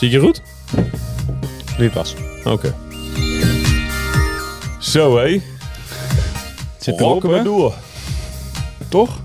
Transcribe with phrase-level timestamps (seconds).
[0.00, 0.42] Zit je goed?
[1.78, 2.14] Nu pas.
[2.44, 2.74] Oké.
[4.78, 5.40] Zo hé.
[6.78, 7.42] Zit erop, we hè?
[7.42, 7.74] door.
[8.88, 9.20] Toch?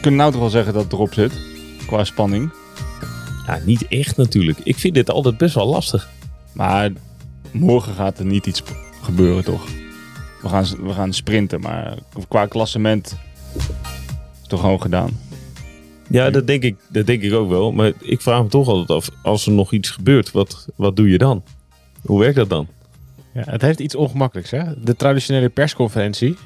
[0.00, 1.32] Kunnen nou toch wel zeggen dat het erop zit.
[1.86, 2.52] Qua spanning.
[3.46, 4.58] Ja, niet echt natuurlijk.
[4.62, 6.08] Ik vind dit altijd best wel lastig.
[6.52, 6.90] Maar
[7.50, 8.62] morgen gaat er niet iets
[9.02, 9.66] gebeuren, toch?
[10.42, 11.98] We gaan, we gaan sprinten, maar
[12.28, 13.16] qua klassement
[14.42, 15.10] is toch gewoon gedaan.
[16.10, 17.72] Ja, dat denk, ik, dat denk ik ook wel.
[17.72, 21.08] Maar ik vraag me toch altijd af, als er nog iets gebeurt, wat, wat doe
[21.10, 21.42] je dan?
[22.02, 22.66] Hoe werkt dat dan?
[23.34, 24.50] Ja, het heeft iets ongemakkelijks.
[24.50, 24.82] Hè?
[24.82, 26.36] De traditionele persconferentie,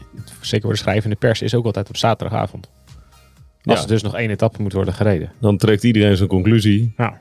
[0.40, 2.70] zeker voor de schrijvende pers, is ook altijd op zaterdagavond.
[3.64, 3.82] Als Ja.
[3.82, 5.32] er dus nog één etappe moet worden gereden.
[5.40, 6.92] Dan trekt iedereen zijn conclusie.
[6.96, 7.12] Nou.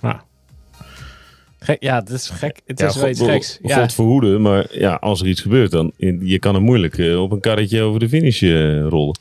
[0.00, 0.16] Nou.
[1.64, 2.60] Gek, ja, het is gek.
[2.66, 3.58] Het Ja, is wel iets God- geks.
[3.62, 7.22] God Ja, verhoede, maar ja, als er iets gebeurt, dan je kan hem moeilijk eh,
[7.22, 9.18] op een karretje over de finish eh, rollen.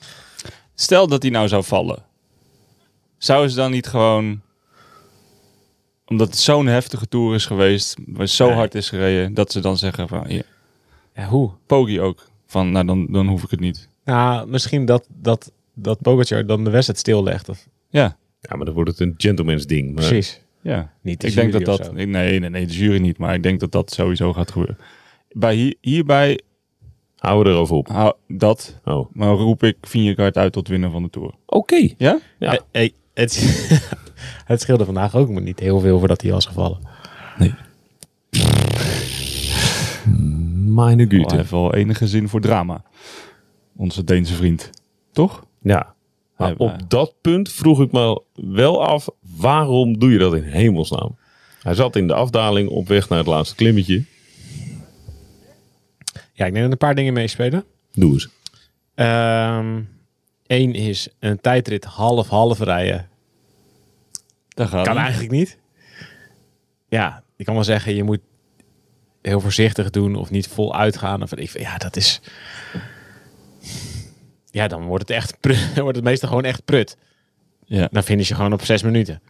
[0.76, 2.04] Stel dat hij nou zou vallen.
[3.18, 4.42] Zouden ze dan niet gewoon...
[6.06, 9.78] Omdat het zo'n heftige tour is geweest, waar zo hard is gereden, dat ze dan
[9.78, 10.28] zeggen van...
[10.28, 10.46] Hier,
[11.16, 11.52] ja, hoe?
[11.66, 12.28] Poggi ook.
[12.48, 13.88] Van, nou dan, dan hoef ik het niet.
[14.06, 17.50] Nou, misschien dat, dat, dat Pogacar dan de wedstrijd stillegt.
[17.50, 19.94] Of, Ja, Ja, maar dan wordt het een gentleman's ding.
[19.96, 20.42] Maar precies.
[20.64, 20.94] Ja.
[21.02, 21.86] Niet de ik denk dat dat...
[21.86, 21.92] zo.
[21.92, 23.18] Nee, nee, nee, de jury niet.
[23.18, 24.78] Maar ik denk dat dat sowieso gaat gebeuren.
[25.32, 26.40] Bij hier, hierbij,
[27.24, 27.88] Houden we erover op.
[27.88, 29.10] hou, dat, Oh, oké.
[29.14, 31.34] maar roep ik Vingegaard uit tot winnaar van de Tour.
[31.98, 32.20] Ja?
[32.40, 32.60] Ja.
[32.72, 33.34] Eh, eh, het,
[34.46, 36.80] het scheelde vandaag ook maar niet heel veel voordat hij was gevallen.
[40.66, 41.28] Meine Oh, Güte.
[41.28, 42.84] hij heeft wel enige zin voor drama.
[43.76, 44.70] Onze Deense vriend.
[45.12, 45.46] Toch?
[45.62, 45.96] Ja.
[46.38, 51.18] Maar op dat punt vroeg ik me wel af, waarom doe je dat in hemelsnaam?
[51.62, 54.04] Hij zat in de afdaling op weg naar het laatste klimmetje.
[56.34, 57.66] Ja, ik denk dat een paar dingen meespelen.
[57.94, 58.30] Doe eens.
[60.48, 63.10] Eén is een tijdrit half-half rijden.
[64.48, 65.58] Daar gaat Kan eigenlijk niet.
[66.90, 68.20] Ja, ik kan wel zeggen, je moet
[69.22, 71.22] heel voorzichtig doen of niet vol uitgaan.
[71.22, 72.22] Of, ik, ja, dat is...
[74.54, 75.74] Ja, dan wordt het echt prut.
[75.76, 76.98] Wordt het meestal gewoon echt prut.
[77.66, 77.88] Ja.
[77.92, 79.22] Dan finish je gewoon op zes minuten.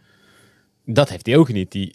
[0.84, 1.72] Dat heeft hij ook niet.
[1.72, 1.94] Die,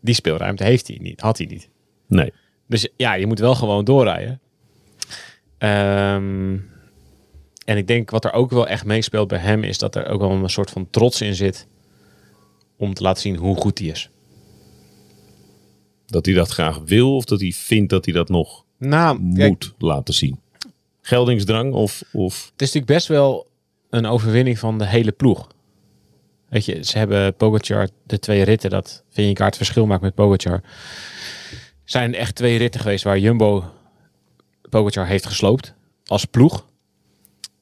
[0.00, 1.20] die speelruimte heeft hij niet.
[1.20, 1.68] Had hij niet.
[2.06, 2.32] Nee.
[2.66, 4.40] Dus ja, je moet wel gewoon doorrijden.
[5.58, 6.56] Ehm,
[7.64, 10.20] en ik denk wat er ook wel echt meespeelt bij hem is dat er ook
[10.20, 11.66] wel een soort van trots in zit
[12.76, 14.10] om te laten zien hoe goed hij is.
[16.06, 19.48] Dat hij dat graag wil of dat hij vindt dat hij dat nog Nou, kijk,
[19.48, 20.40] moet laten zien.
[21.06, 23.46] Geldingsdrang of, of het is natuurlijk best wel
[23.90, 25.48] een overwinning van de hele ploeg.
[26.48, 30.60] Weet je, ze hebben Pogacar de twee ritten dat Vingegaard het verschil maakt met Pogacar.
[31.84, 33.64] Zijn echt twee ritten geweest waar Jumbo
[34.68, 35.74] Pogacar heeft gesloopt
[36.04, 36.66] als ploeg.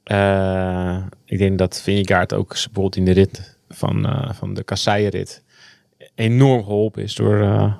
[0.03, 5.43] Eh, ik denk dat Vingegaard ook bijvoorbeeld in de rit van, eh, van de Kasseien-rit
[6.15, 7.75] enorm geholpen is door, eh,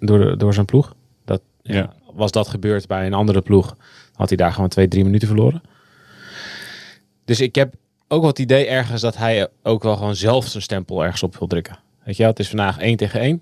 [0.00, 0.94] door, door zijn ploeg.
[1.24, 1.74] Dat, ja.
[1.74, 1.94] Ja.
[2.12, 3.76] Was dat gebeurd bij een andere ploeg,
[4.16, 5.62] had hij daar gewoon twee, drie minuten verloren.
[7.24, 7.74] Dus ik heb
[8.08, 11.36] ook wel het idee ergens dat hij ook wel gewoon zelf zijn stempel ergens op
[11.36, 11.78] wil drukken.
[12.04, 13.40] Weet je wel, het is vandaag één tegen één.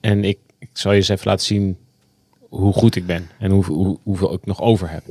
[0.00, 1.76] En ik, ik zal je eens even laten zien
[2.48, 3.28] hoe goed ik ben.
[3.38, 5.02] En hoe, hoe, hoeveel ik nog over heb.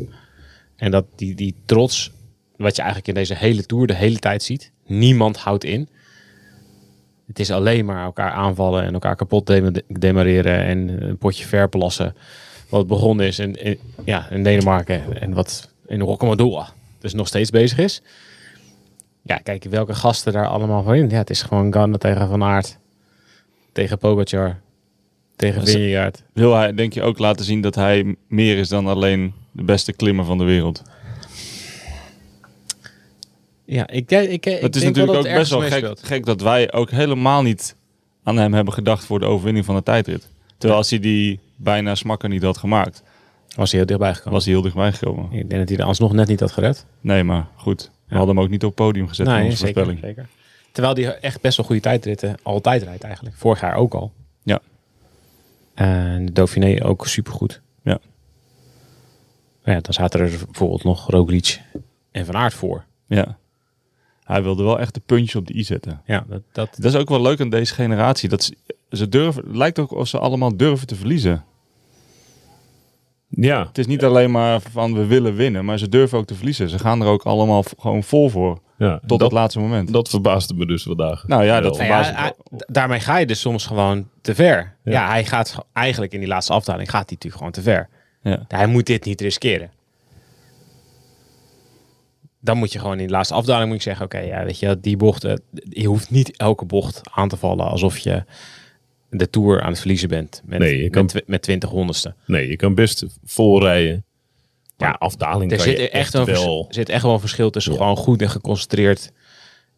[0.75, 2.11] En dat die, die trots,
[2.55, 4.71] wat je eigenlijk in deze hele tour de hele tijd ziet.
[4.85, 5.89] Niemand houdt in.
[7.27, 12.15] Het is alleen maar elkaar aanvallen en elkaar kapot dem- demareren en een potje verplassen.
[12.69, 17.49] Wat begonnen is in, in, ja, in Denemarken en wat in Rocamadour dus nog steeds
[17.49, 18.01] bezig is.
[19.21, 21.09] Ja, kijk welke gasten daar allemaal voor in.
[21.09, 22.77] Ja, het is gewoon Ganna tegen Van Aert.
[23.71, 24.59] Tegen Pogacar.
[25.35, 26.23] Tegen Vingegaard.
[26.33, 29.93] Wil hij, denk je, ook laten zien dat hij meer is dan alleen de beste
[29.93, 30.81] klimmer van de wereld?
[33.65, 36.41] Ja, ik, ik, ik, ik het is natuurlijk dat ook best wel gek, gek dat
[36.41, 37.75] wij ook helemaal niet
[38.23, 40.29] aan hem hebben gedacht voor de overwinning van de tijdrit.
[40.57, 43.03] Terwijl als hij die bijna smakker niet had gemaakt,
[43.55, 44.33] Was hij heel dichtbij gekomen.
[44.33, 45.23] was hij heel dichtbij gekomen.
[45.31, 46.85] Ik denk dat hij er alsnog net niet had gered.
[47.01, 47.81] Nee, maar goed.
[47.83, 48.17] We Ja.
[48.17, 50.05] hadden hem ook niet op het podium gezet in Nee, onze zeker, voorspelling.
[50.05, 50.27] zeker.
[50.71, 53.35] Terwijl hij echt best wel goede tijdritten altijd rijdt eigenlijk.
[53.35, 54.11] Vorig jaar ook al.
[54.43, 54.59] Ja.
[55.73, 57.61] En de Dauphiné ook supergoed.
[57.83, 57.99] Ja.
[59.63, 61.61] Maar ja, dan zaten er bijvoorbeeld nog Roglic
[62.11, 62.83] en Van Aert voor.
[63.07, 63.37] Ja.
[64.23, 66.01] Hij wilde wel echt de puntjes op de i zetten.
[66.05, 68.29] Ja, dat, dat, Dat is ook wel leuk aan deze generatie.
[68.29, 68.57] Dat ze,
[68.89, 71.43] ze durven, het lijkt ook of ze allemaal durven te verliezen.
[73.29, 76.35] Ja, Het is niet alleen maar van we willen winnen, maar ze durven ook te
[76.35, 76.69] verliezen.
[76.69, 78.59] Ze gaan er ook allemaal gewoon vol voor.
[78.77, 78.99] ja.
[78.99, 79.93] Tot dat, het laatste moment.
[79.93, 81.27] dat verbaasde me dus vandaag.
[81.27, 81.77] Nou ja, dat.
[81.77, 82.63] Nou ja, me.
[82.67, 84.75] daarmee ga je dus soms gewoon te ver.
[84.83, 84.91] Ja.
[84.91, 85.07] Ja.
[85.07, 87.89] hij gaat eigenlijk in die laatste afdaling gaat hij natuurlijk gewoon te ver.
[88.21, 88.45] Ja.
[88.47, 89.71] Hij moet dit niet riskeren.
[92.39, 94.79] dan moet je gewoon in de laatste afdaling moet je zeggen, oké, ja, weet je,
[94.79, 98.23] die bochten, je hoeft niet elke bocht aan te vallen alsof je
[99.09, 102.13] de Tour aan het verliezen bent met, Nee, je kan- met, tw- met 20 honderdste.
[102.25, 104.05] Nee, je kan best vol rijden.
[104.77, 106.65] Ja, afdaling Er kan zit je echt, een vers- wel...
[106.69, 107.77] zit echt wel een verschil tussen Ja.
[107.77, 109.11] gewoon goed en geconcentreerd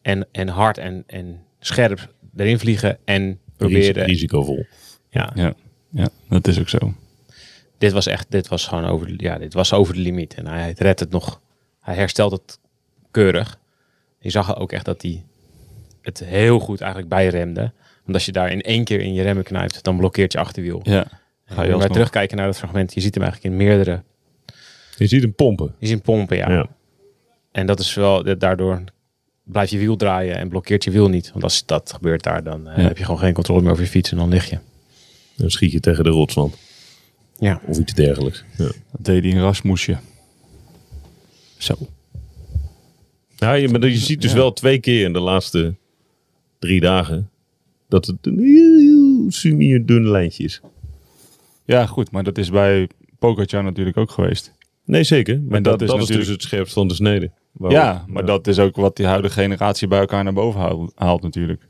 [0.02, 4.06] en, en hard en, en scherp erin vliegen en proberen.
[4.06, 4.66] risicovol.
[5.10, 5.54] Ja, Ja,
[5.90, 6.94] ja, dat is ook zo.
[7.78, 10.34] dit was echt, dit was gewoon over, de- ja, dit was over de limiet.
[10.34, 11.42] En hij redt het nog,
[11.80, 12.60] hij herstelt het
[13.12, 13.60] keurig.
[14.20, 15.24] Je zag ook echt dat hij
[16.02, 17.72] het heel goed eigenlijk bijremde.
[18.10, 20.80] Want als je daar in één keer in je remmen knijpt, dan blokkeert je achterwiel.
[20.84, 21.08] Ja,
[21.46, 24.04] ga je maar terugkijken naar dat fragment, je ziet hem eigenlijk in meerdere,
[24.98, 25.76] Je ziet hem pompen.
[25.80, 26.52] je ziet hem pompen, ja.
[26.52, 26.68] Ja.
[27.52, 28.84] En dat is wel, daardoor
[29.44, 31.32] blijft je wiel draaien en blokkeert je wiel niet.
[31.32, 32.84] Want als dat gebeurt daar, dan eh, Ja.
[32.84, 34.58] heb je gewoon geen controle meer over je fiets en dan lig je.
[35.36, 36.58] Dan schiet je tegen de rotswand.
[37.40, 37.62] Ja.
[37.68, 38.44] Of iets dergelijks.
[38.58, 38.64] Ja.
[38.66, 39.98] Dat deed hij in Rasmusje.
[41.58, 41.76] Zo.
[43.36, 44.38] Ja, je, maar je ziet dus Ja.
[44.38, 45.76] wel twee keer in de laatste
[46.60, 47.30] drie dagen
[47.90, 50.62] dat het een heel, heel sumier dun lijntje is.
[51.66, 52.90] Ja, goed, maar dat is bij
[53.20, 54.54] Pogacar natuurlijk ook geweest.
[54.86, 55.42] Nee, zeker.
[55.42, 57.32] Maar En dat, dat is dat is dus natuurlijk- het scherpst van de snede.
[57.52, 57.80] Waarom?
[57.80, 61.22] Ja, maar dat is ook wat die huidige generatie bij elkaar naar boven haalt, haalt
[61.22, 61.68] natuurlijk.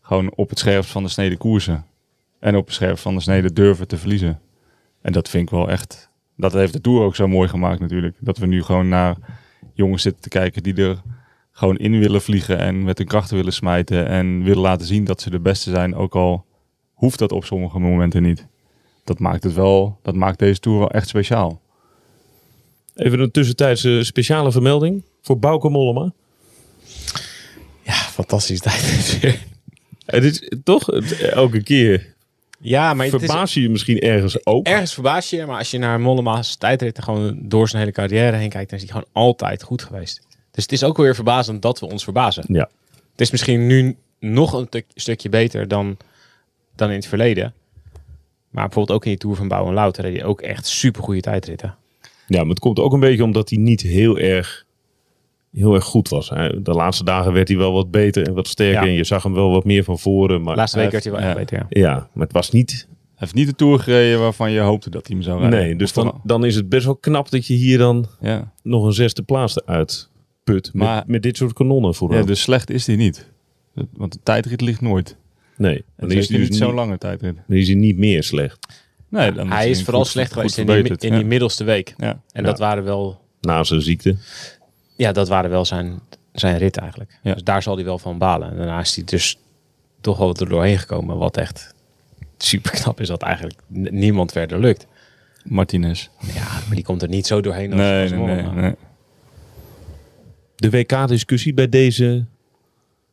[0.00, 1.84] Gewoon op het scherpst van de snede koersen.
[2.38, 4.40] En op het scherpst van de snede durven te verliezen.
[5.02, 6.10] En dat vind ik wel echt...
[6.36, 8.16] Dat heeft de Tour ook zo mooi gemaakt natuurlijk.
[8.20, 9.16] Dat we nu gewoon naar
[9.74, 11.02] jongens zitten te kijken die er
[11.58, 12.58] gewoon in willen vliegen.
[12.58, 14.08] En met hun krachten willen smijten.
[14.08, 15.94] En willen laten zien dat ze de beste zijn.
[15.94, 16.44] Ook al
[16.94, 18.46] hoeft dat op sommige momenten niet.
[19.04, 19.98] Dat maakt het wel...
[20.02, 21.60] Dat maakt deze Tour wel echt speciaal.
[22.94, 26.12] Even een tussentijdse speciale vermelding voor Bauke Mollema.
[27.82, 29.18] Ja, fantastisch tijd.
[29.20, 29.38] weer.
[30.06, 30.90] Het is toch
[31.20, 32.16] elke keer
[32.60, 34.66] ja, maar verbaas je je misschien ergens ook.
[34.66, 38.36] ergens verbaas je, je, maar als je naar Mollema's tijdritten gewoon door zijn hele carrière
[38.36, 40.27] heen kijkt, dan is hij gewoon altijd goed geweest.
[40.58, 42.44] Dus het is ook weer verbazend dat we ons verbazen.
[42.48, 42.68] Ja.
[43.12, 45.96] Het is misschien nu nog een tuk- stukje beter dan,
[46.76, 47.54] dan in het verleden.
[48.50, 51.02] Maar bijvoorbeeld ook in die Tour van Bouw en Louter reed hij ook echt super
[51.02, 51.74] goede tijdritten.
[52.26, 54.64] ja, maar het komt ook een beetje omdat hij niet heel erg,
[55.52, 56.28] heel erg goed was.
[56.28, 58.82] Hij- De laatste dagen werd hij wel wat beter en wat sterker.
[58.82, 58.88] Ja.
[58.88, 60.42] En je zag hem wel wat meer van voren.
[60.42, 61.66] Maar, Laatste week werd hij wel echt beter, ja.
[61.68, 62.86] Ja, maar het was niet...
[62.90, 65.58] Hij heeft niet de Tour gereden waarvan je hoopte dat hij hem zou rijden.
[65.58, 68.52] Nee, dus dan- dan, dan is het best wel knap dat je hier dan Ja.
[68.62, 70.08] nog een zesde plaats eruit
[70.52, 70.70] put.
[70.74, 72.18] Maar- met, met dit soort kanonnen vooraan.
[72.18, 73.26] ja, dus slecht is hij niet.
[73.92, 75.16] Want de tijdrit ligt nooit.
[75.56, 77.36] nee, En is, hij niet dus zo'n lange tijdrit.
[77.46, 78.66] dan is hij niet meer slecht.
[79.08, 81.26] Nee, dan hij is hij vooral goed- slecht goed geweest in die, in die ja.
[81.26, 81.94] middelste week.
[81.96, 82.08] Ja.
[82.32, 82.42] En Ja.
[82.42, 84.16] dat waren wel Na zijn ziekte.
[84.96, 86.00] Ja, dat waren wel zijn,
[86.32, 87.18] zijn rit eigenlijk.
[87.22, 87.32] Ja.
[87.32, 88.50] Dus daar zal hij wel van balen.
[88.50, 89.38] En daarna is hij dus
[90.00, 91.16] toch wel er doorheen gekomen.
[91.18, 91.74] Wat echt
[92.38, 94.86] super knap is dat eigenlijk niemand verder lukt.
[95.44, 96.08] Martinez.
[96.34, 98.74] Ja, maar die komt er niet zo doorheen als, Nee, als nee, nee.
[100.58, 102.24] De WK-discussie bij deze...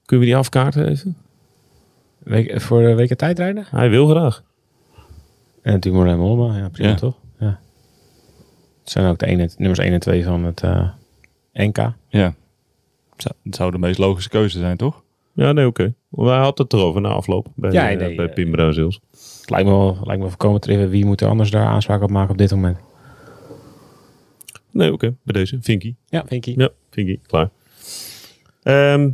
[0.05, 1.17] Kunnen we die afkaarten even?
[2.17, 3.65] Week- voor de weken tijdrijden?
[3.69, 4.43] Hij wil graag.
[5.61, 6.95] En Dumoulin en Mollema, ja prima Ja.
[6.95, 7.15] toch?
[7.39, 7.59] Ja.
[8.81, 10.89] Het zijn ook de ene, nummers 1 en 2 van het eh,
[11.53, 11.77] NK.
[12.07, 12.35] Ja.
[13.43, 15.03] Het zou de meest logische keuze zijn, toch?
[15.33, 15.93] Ja, nee, oké.
[16.09, 17.47] Maar Hij had het erover na afloop.
[17.55, 18.99] Bij, Ja, eh, nee, bij eh, Pim Brazils.
[19.41, 20.89] Het lijkt me wel, lijkt me voorkomen treffen.
[20.89, 22.77] Wie moet er anders daar aanspraak op maken op dit moment?
[24.71, 25.15] Nee, oké.
[25.23, 25.57] Bij deze.
[25.61, 25.95] Vinky.
[26.05, 26.53] Ja, Vinky.
[26.57, 27.19] Ja, Vinky.
[27.27, 27.49] Klaar.
[28.63, 29.09] Ehm,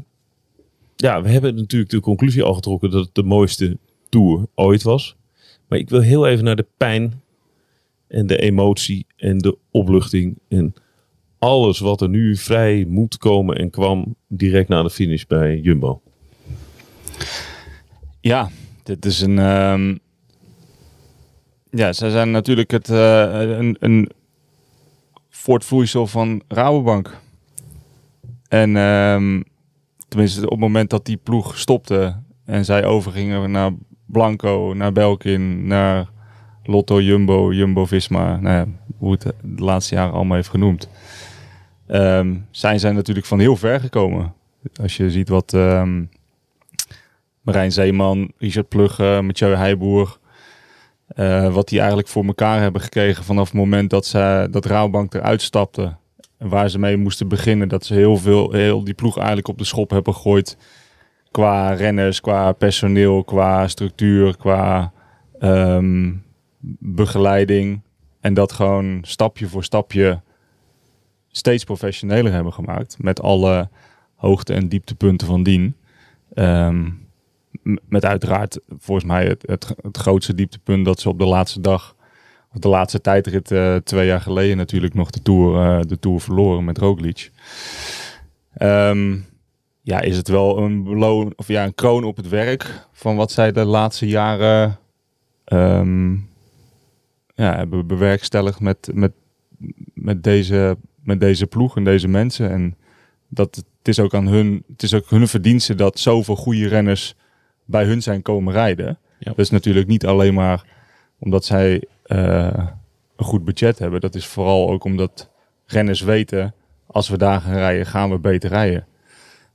[0.96, 3.78] ja, we hebben natuurlijk de conclusie al getrokken dat het de mooiste
[4.10, 5.16] tour ooit was.
[5.68, 7.22] Maar ik wil heel even naar de pijn
[8.08, 10.74] en de emotie en de opluchting en
[11.40, 16.02] alles wat er nu vrij moet komen en kwam direct na de finish bij Jumbo.
[18.20, 18.50] Ja,
[18.84, 19.40] dit is een.
[19.40, 19.98] ehm,
[21.70, 24.10] ja, zij zijn natuurlijk het, eh, een, een
[25.30, 27.20] voortvloeisel van Rabobank.
[28.52, 29.42] En ehm,
[30.08, 32.16] tenminste, op het moment dat die ploeg stopte
[32.46, 33.72] en zij overgingen naar
[34.06, 36.10] Blanco, naar Belkin, naar
[36.64, 38.66] Lotto, Jumbo, Jumbo Visma, nou ja,
[38.98, 40.90] hoe het de laatste jaren allemaal heeft genoemd,
[41.88, 44.34] ehm, zijn zij natuurlijk van heel ver gekomen.
[44.82, 45.54] Als je ziet wat.
[45.54, 46.04] ehm,
[47.42, 50.20] Marijn Zeeman, Richard Plugge, Mathieu Heijboer.
[51.08, 55.14] eh, wat die eigenlijk voor elkaar hebben gekregen vanaf het moment dat, ze, dat Rabobank
[55.14, 55.96] eruit stapte.
[56.42, 57.68] En waar ze mee moesten beginnen.
[57.68, 60.58] Dat ze heel, veel, heel die ploeg eigenlijk op de schop hebben gegooid.
[61.32, 64.94] Qua renners, qua personeel, qua structuur, qua
[65.40, 66.14] ehm,
[66.80, 67.82] begeleiding.
[68.20, 70.22] En dat gewoon stapje voor stapje
[71.28, 72.96] steeds professioneler hebben gemaakt.
[73.00, 73.70] Met alle
[74.16, 75.76] hoogte- en dieptepunten van dien.
[76.34, 76.90] Ehm,
[77.88, 81.96] met uiteraard volgens mij het, het, het grootste dieptepunt dat ze op de laatste dag,
[82.54, 86.20] of de laatste tijdrit eh, twee jaar geleden natuurlijk nog de Tour, eh, de tour
[86.20, 87.32] verloren met Roglic.
[88.54, 89.18] ehm,
[89.82, 93.32] ja, is het wel een beloon of ja, een kroon op het werk van wat
[93.32, 94.80] zij de laatste jaren
[95.44, 96.14] ehm,
[97.36, 99.12] ja, hebben bewerkstelligd met, met,
[99.94, 102.52] met, deze, met deze ploeg en deze mensen.
[102.52, 102.76] En
[103.28, 107.16] dat het is ook aan hun, het is ook hun verdienste dat zoveel goede renners
[107.66, 108.98] bij hun zijn komen rijden.
[109.20, 109.34] Ja.
[109.36, 110.66] Dus natuurlijk niet alleen maar
[111.20, 112.68] omdat zij eh,
[113.16, 114.02] een goed budget hebben.
[114.02, 115.32] Dat is vooral ook omdat
[115.66, 116.54] renners weten,
[116.88, 118.88] als we daar gaan rijden, gaan we beter rijden.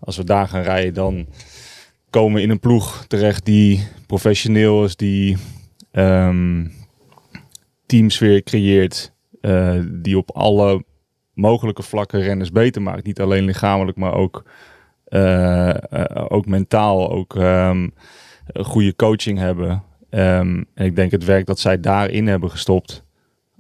[0.01, 1.27] Als we daar gaan rijden, dan
[2.11, 5.37] komen we in een ploeg terecht die professioneel is, die
[5.91, 6.67] ehm
[7.87, 10.85] teamsfeer creëert, eh, die op alle
[11.35, 13.07] mogelijke vlakken renners beter maakt.
[13.07, 14.45] Niet alleen lichamelijk, maar ook,
[15.05, 15.75] eh,
[16.29, 17.89] ook mentaal, ook ehm,
[18.55, 19.83] goede coaching hebben.
[20.16, 23.02] Ehm, en ik denk het werk dat zij daarin hebben gestopt,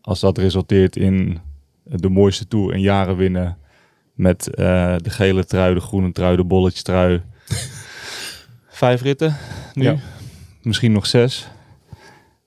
[0.00, 1.38] als dat resulteert in
[1.84, 3.58] de mooiste tour in jaren winnen
[4.14, 7.22] met eh, de gele trui, de groene trui, de bolletje trui.
[8.68, 9.36] Vijf ritten
[9.74, 9.96] nu, Ja.
[10.62, 11.48] misschien nog zes.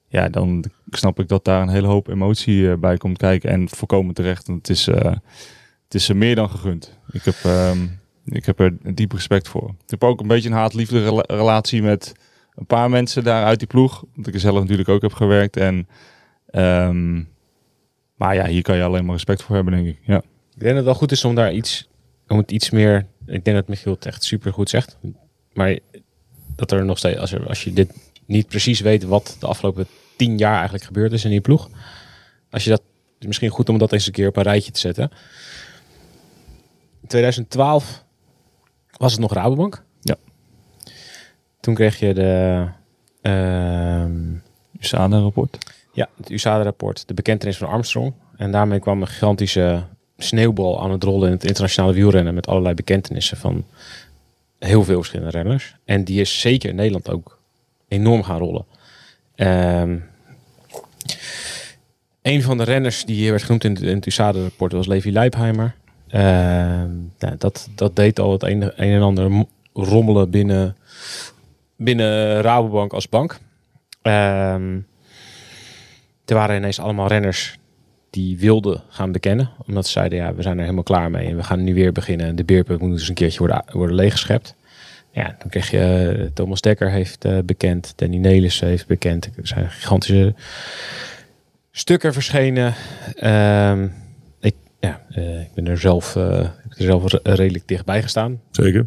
[0.07, 3.69] Ja, dan snap ik dat daar een hele hoop emotie eh, bij komt kijken en
[3.69, 4.47] voorkomen terecht.
[4.47, 5.11] Want het is, eh,
[5.83, 6.97] het is ze meer dan gegund.
[7.11, 7.77] Ik heb, ehm,
[8.25, 9.69] ik heb er diep respect voor.
[9.83, 12.13] Ik heb ook een beetje een haat-liefde rela- relatie met
[12.59, 14.03] een paar mensen daar uit die ploeg.
[14.15, 15.57] Want ik zelf natuurlijk ook heb gewerkt.
[15.57, 15.87] En,
[16.45, 17.15] ehm,
[18.15, 19.99] maar ja, hier kan je alleen maar respect voor hebben, denk ik.
[20.01, 20.17] Ja.
[20.53, 21.89] Ik denk dat het wel goed is om daar iets,
[22.27, 23.05] om het iets meer.
[23.25, 24.97] Ik denk dat Michiel het echt super goed zegt.
[25.53, 25.79] Maar
[26.55, 27.93] dat er nog steeds, als, er, als je dit
[28.25, 31.69] niet precies weet wat de afgelopen tien jaar eigenlijk gebeurd is in die ploeg.
[32.49, 32.81] Als je dat,
[33.19, 35.11] misschien goed om dat eens een keer op een rijtje te zetten.
[37.01, 38.03] In 2012
[38.97, 39.83] was het nog Rabobank.
[41.69, 42.65] Toen kreeg je de,
[43.21, 44.11] ehm,
[44.79, 45.57] USADA-rapport.
[45.93, 48.13] ja, het USADA-rapport, de bekentenis van Armstrong.
[48.38, 49.83] En daarmee kwam een gigantische
[50.17, 53.65] sneeuwbal aan het rollen in het internationale wielrennen met allerlei bekentenissen van
[54.59, 55.75] heel veel verschillende renners.
[55.85, 57.39] En die is zeker in Nederland ook
[57.88, 58.65] enorm gaan rollen.
[59.35, 59.95] Ehm
[62.21, 65.11] een van de renners die hier werd genoemd in, het- in het USADA-rapport was Levi
[65.11, 65.75] Leipheimer.
[66.07, 70.75] Ehm, nou, dat, dat deed al het een, een en ander rommelen binnen,
[71.79, 73.38] binnen Rabobank als bank.
[74.01, 74.77] Ehm
[76.25, 77.57] er waren ineens allemaal renners
[78.09, 79.50] die wilden gaan bekennen.
[79.67, 81.27] Omdat ze zeiden, ja, we zijn er helemaal klaar mee.
[81.27, 82.36] En we gaan nu weer beginnen.
[82.36, 84.55] De beerput moet dus een keertje worden, worden leeggeschept.
[85.12, 86.15] Ja, dan kreeg je...
[86.19, 87.93] eh, Thomas Dekker heeft eh, bekend.
[87.95, 89.25] Danny Nelis heeft bekend.
[89.25, 90.33] Er zijn gigantische
[91.71, 92.74] stukken verschenen.
[93.15, 93.88] Ehm,
[94.39, 96.21] ik, ja, eh, ik ben er zelf, ik
[96.69, 98.41] ben er zelf re- redelijk dichtbij gestaan.
[98.51, 98.86] Zeker.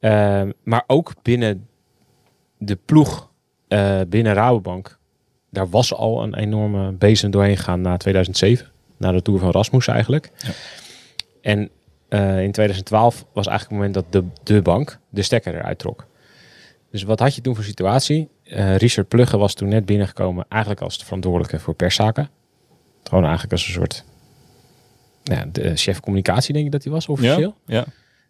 [0.00, 1.66] Ehm, maar ook binnen
[2.58, 3.30] de ploeg,
[3.68, 4.98] eh, binnen Rabobank,
[5.50, 8.66] daar was al een enorme bezem doorheen gegaan na 2007.
[8.96, 10.30] Na de Tour van Rasmus eigenlijk.
[10.36, 10.50] Ja.
[11.40, 11.70] En
[12.08, 16.06] eh, in 2012 was eigenlijk het moment dat de, de bank de stekker eruit trok.
[16.90, 18.28] Dus wat had je toen voor situatie?
[18.42, 22.30] Eh, Richard Plugge was toen net binnengekomen eigenlijk als de verantwoordelijke voor perszaken.
[23.02, 24.04] Gewoon eigenlijk als een soort
[25.22, 27.54] ja, de chef communicatie denk ik dat hij was officieel.
[27.66, 27.84] Ja, ja.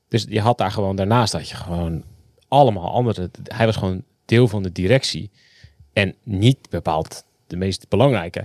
[0.08, 2.04] Dus je had daar gewoon daarnaast dat je gewoon
[2.48, 3.30] allemaal andere.
[3.42, 5.30] Hij was gewoon deel van de directie.
[5.92, 8.44] En niet bepaald de meest belangrijke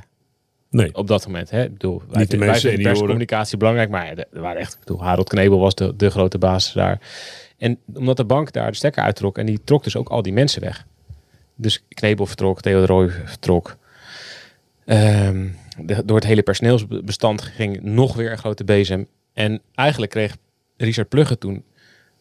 [0.69, 0.95] Nee.
[0.95, 1.49] op dat moment.
[1.49, 1.63] Hè?
[1.63, 2.91] Ik bedoel, wij, Niet de vinden- wij vinden senioren.
[2.91, 4.73] perscommunicatie belangrijk, maar ja, er waren echt.
[4.73, 6.99] Ik bedoel, Harold Knebel was de, de grote baas daar.
[7.57, 10.33] En omdat de bank daar de stekker uittrok en die trok dus ook al die
[10.33, 10.85] mensen weg.
[11.55, 13.77] Dus Knebel vertrok, Theo de Rooij vertrok.
[14.85, 15.47] Ehm,
[15.77, 19.07] de- door het hele personeelsbestand ging nog weer een grote bezem.
[19.33, 20.37] En eigenlijk kreeg
[20.77, 21.63] Richard Plugge toen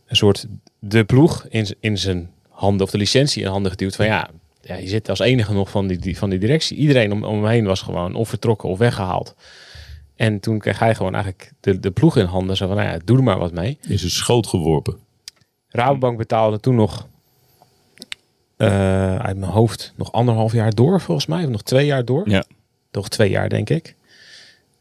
[0.07, 0.47] een soort
[0.79, 3.97] de ploeg in, in zijn handen, of de licentie in handen geduwd.
[3.97, 4.29] Van ja,
[4.63, 6.77] ja je zit als enige nog van die, die, van die directie.
[6.77, 9.35] Iedereen om, om hem heen was gewoon of vertrokken of weggehaald.
[10.17, 12.57] En toen kreeg hij gewoon eigenlijk de, de ploeg in handen.
[12.57, 13.79] Zo van, nou ja, doe er maar wat mee.
[13.89, 14.97] Is een schoot geworpen.
[15.69, 17.07] Rabobank betaalde toen nog
[18.57, 21.45] eh, uit mijn hoofd nog anderhalf jaar door, volgens mij.
[21.45, 22.31] Of nog twee jaar door.
[22.31, 22.45] Ja.
[22.91, 23.95] Toch twee jaar, denk ik.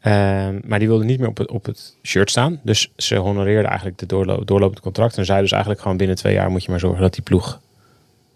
[0.00, 2.60] Ehm, maar die wilde niet meer op het, op het shirt staan.
[2.62, 5.18] Dus ze honoreerden eigenlijk de doorlo doorlopend contract.
[5.18, 7.60] En zei dus eigenlijk gewoon binnen twee jaar moet je maar zorgen dat die ploeg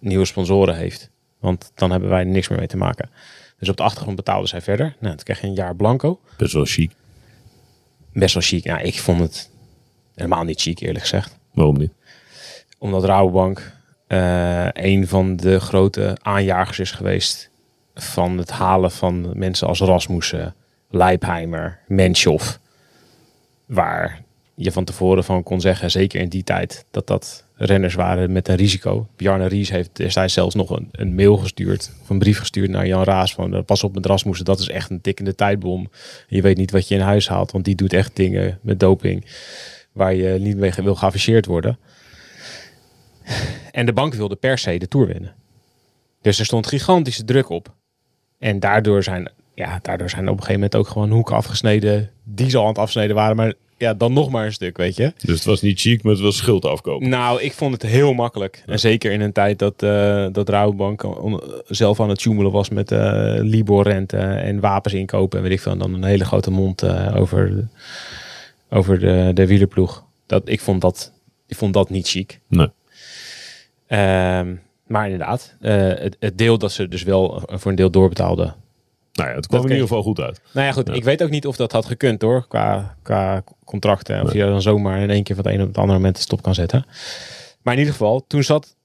[0.05, 1.11] nieuwe sponsoren heeft.
[1.39, 3.11] Want dan hebben wij niks meer mee te maken.
[3.59, 4.97] Dus op de achtergrond betaalden zij verder.
[5.01, 6.21] Nou, toen kreeg je een jaar blanco.
[6.37, 6.93] Best wel chic.
[8.13, 8.65] Best wel chic.
[8.65, 9.51] Ja, ik vond het
[10.15, 11.93] helemaal niet chic, eerlijk gezegd Waarom niet?
[12.79, 13.73] omdat Rabobank
[14.07, 17.51] eh een van de grote aanjagers is geweest
[17.95, 20.55] van het halen van mensen als Rasmussen,
[20.91, 22.61] Leipheimer, Menschhoff.
[23.67, 24.23] Waar
[24.55, 28.49] je van tevoren van kon zeggen, zeker in die tijd, dat dat renners waren met
[28.49, 29.09] een risico.
[29.17, 32.87] Bjarne Ries heeft destijds zelfs nog een, een mail gestuurd, of een brief gestuurd naar
[32.87, 35.91] Jan Raas van, eh, pas op met Rasmussen, dat is echt een tikkende tijdbom.
[36.29, 39.25] Je weet niet wat je in huis haalt, want die doet echt dingen met doping.
[39.93, 41.79] waar je niet mee wil geafficheerd worden.
[43.71, 45.35] En de bank wilde per se de Tour winnen.
[46.23, 47.75] Dus er stond gigantische druk op.
[48.39, 52.11] En daardoor zijn, ja, daardoor zijn op een gegeven moment ook gewoon hoeken afgesneden.
[52.25, 53.37] Die ze aan het afsnijden waren.
[53.37, 55.13] Maar ja, dan nog maar een stuk, weet je.
[55.25, 57.09] Dus het was niet chic, maar het was schuld afkopen.
[57.09, 58.63] Nou, ik vond het heel makkelijk.
[58.67, 62.69] En zeker in een tijd dat, eh dat Rabobank on- zelf aan het joemelen was
[62.69, 65.39] met eh Libor-rente en wapens inkopen.
[65.39, 65.73] En weet ik veel.
[65.73, 67.69] En dan een hele grote mond eh, over,
[68.71, 70.05] over de, de wielerploeg.
[70.27, 71.13] Dat, ik, vond dat,
[71.47, 72.41] ik vond dat niet chic.
[72.49, 72.69] Nee.
[73.87, 74.55] Ehm,
[74.87, 78.55] maar inderdaad, het, het deel dat ze dus wel voor een deel doorbetaalden.
[79.15, 80.41] Nou ja, het kwam Dat in ieder geval goed uit.
[80.53, 80.87] Nou ja, goed.
[80.87, 80.93] Ja.
[80.93, 82.47] Ik weet ook niet of dat had gekund hoor.
[82.49, 84.23] Qua, qua contracten.
[84.23, 86.43] Of je dan zomaar in één keer van het ene op het andere moment stop
[86.43, 86.87] kan zetten.
[87.63, 88.77] Maar in ieder geval, toen zat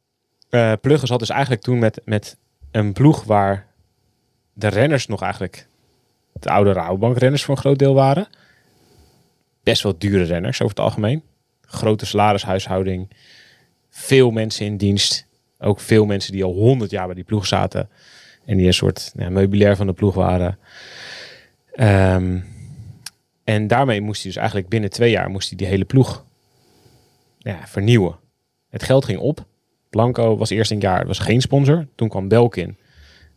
[0.50, 2.38] eh Pluggen zat dus eigenlijk toen met, met
[2.72, 3.68] een ploeg waar
[4.54, 5.68] de renners nog eigenlijk
[6.34, 8.28] de oude Rabobank renners voor een groot deel waren.
[9.64, 11.24] Best wel dure renners over het algemeen.
[11.62, 13.10] Grote salarishuishouding.
[13.90, 15.28] Veel mensen in dienst.
[15.60, 17.90] Ook veel mensen die al honderd jaar bij die ploeg zaten.
[18.50, 20.58] En die een soort ja, meubilair van de ploeg waren.
[21.72, 22.40] Ehm,
[23.44, 26.26] en daarmee moest hij dus eigenlijk binnen twee jaar moest hij die hele ploeg
[27.38, 28.16] ja, vernieuwen.
[28.70, 29.46] Het geld ging op.
[29.90, 31.88] Blanco was eerst een jaar, was geen sponsor.
[31.96, 32.78] Toen kwam Belkin.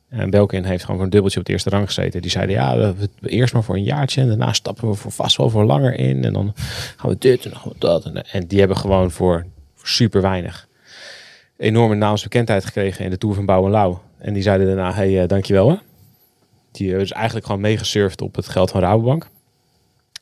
[0.08, 2.22] En Belkin heeft gewoon een dubbeltje op de eerste rang gezeten.
[2.22, 4.20] Die zeiden, ja, we, eerst maar voor een jaartje.
[4.20, 6.24] En daarna stappen we voor vast wel voor langer in.
[6.24, 6.52] En dan
[6.96, 8.04] gaan we dit en dan gaan we dat.
[8.32, 10.68] En, die hebben gewoon voor, voor super weinig
[11.62, 15.68] enorme naamsbekendheid gekregen in de Tour van Bouw en die zeiden daarna, hey, eh, dankjewel
[15.68, 15.76] hè.
[16.70, 19.28] Die hebben dus eigenlijk gewoon meegesurfd op het geld van Rabobank.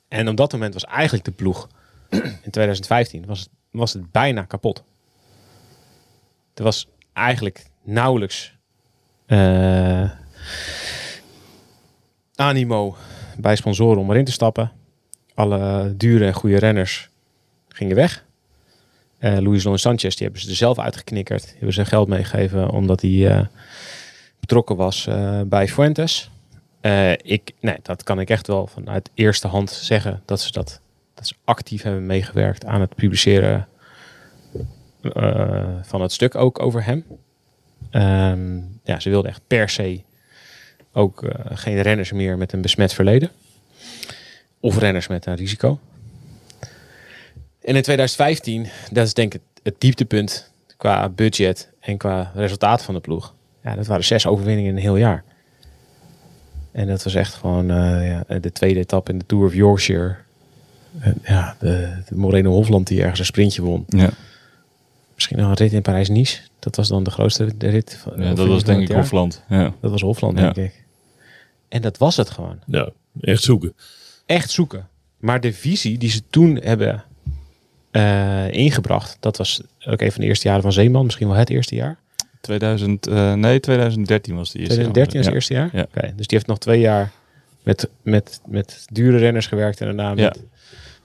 [0.09, 1.69] En op dat moment was eigenlijk de ploeg
[2.45, 4.85] in 2015 was het, was het bijna kapot.
[6.55, 8.55] Er was eigenlijk nauwelijks
[9.27, 10.11] eh,
[12.35, 12.97] animo
[13.37, 14.73] bij sponsoren om erin te stappen.
[15.35, 17.09] Alle dure en goede renners
[17.69, 18.25] gingen weg.
[19.19, 21.43] Eh Luis Leon Sanchez, die hebben ze er zelf uitgeknikkerd.
[21.43, 23.49] Die hebben ze geld meegegeven omdat hij
[24.51, 26.31] betrokken was eh, bij Fuentes.
[26.81, 30.81] Eh, ik, nee, dat kan ik echt wel vanuit eerste hand zeggen dat ze dat,
[31.15, 33.69] dat ze actief hebben meegewerkt aan het publiceren
[35.03, 37.05] eh, van het stuk ook over hem.
[37.91, 40.03] Ehm, ja, ze wilden echt per se
[40.93, 43.31] ook geen renners meer met een besmet verleden.
[44.61, 45.79] Of renners met een risico.
[47.61, 52.95] En in 2015, dat is denk ik het dieptepunt qua budget en qua resultaat van
[52.95, 53.35] de ploeg.
[53.65, 55.25] Ja, dat waren zes overwinningen in een heel jaar.
[56.73, 60.17] En dat was echt gewoon eh, ja, de tweede etappe in de Tour of Yorkshire.
[60.99, 63.85] En ja, de, de Moreno Hofland die ergens een sprintje won.
[63.89, 64.11] Ja,
[65.15, 66.41] Misschien nog een rit in Parijs-Nice.
[66.59, 67.97] Dat was dan de grootste de rit.
[68.03, 68.99] Van, ja dat was denk ik jaar.
[68.99, 69.45] Hofland.
[69.49, 69.73] Ja.
[69.81, 70.51] Dat was Hofland, Ja.
[70.53, 70.85] denk ik.
[71.69, 72.59] En dat was het gewoon.
[72.67, 73.75] Ja, echt zoeken.
[74.27, 74.89] Echt zoeken.
[75.19, 77.05] Maar de visie die ze toen hebben
[77.91, 81.51] eh, ingebracht, dat was ook een van de eerste jaren van Zeeman, misschien wel het
[81.51, 81.99] eerste jaar.
[82.41, 84.75] 2000, eh, nee, 2013 was de eerste.
[84.75, 85.71] 2013 was het eerste jaar?
[85.73, 85.83] Ja.
[85.83, 87.11] Oké, dus die heeft nog twee jaar
[87.63, 90.15] met, met, met dure renners gewerkt en daarna Ja.
[90.25, 90.43] met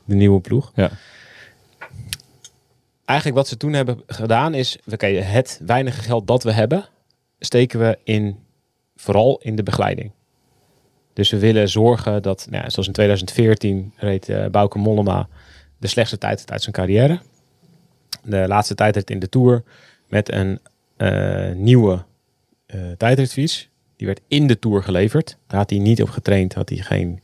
[0.05, 0.71] de nieuwe ploeg.
[0.75, 0.89] Ja.
[3.05, 6.85] Eigenlijk wat ze toen hebben gedaan is, oké, het weinige geld dat we hebben,
[7.39, 8.37] steken we in,
[8.95, 10.11] vooral in de begeleiding.
[11.13, 15.27] Dus we willen zorgen dat, nou ja, zoals in 2014 reed eh Bauke Mollema
[15.77, 17.19] de slechtste tijd uit zijn carrière.
[18.23, 19.63] De laatste tijdrit in de Tour
[20.07, 20.59] met een
[20.97, 22.03] eh, nieuwe
[22.97, 23.69] tijdritfiets.
[23.95, 25.37] Die werd in de Tour geleverd.
[25.47, 27.21] Daar had hij niet op getraind, had hij geen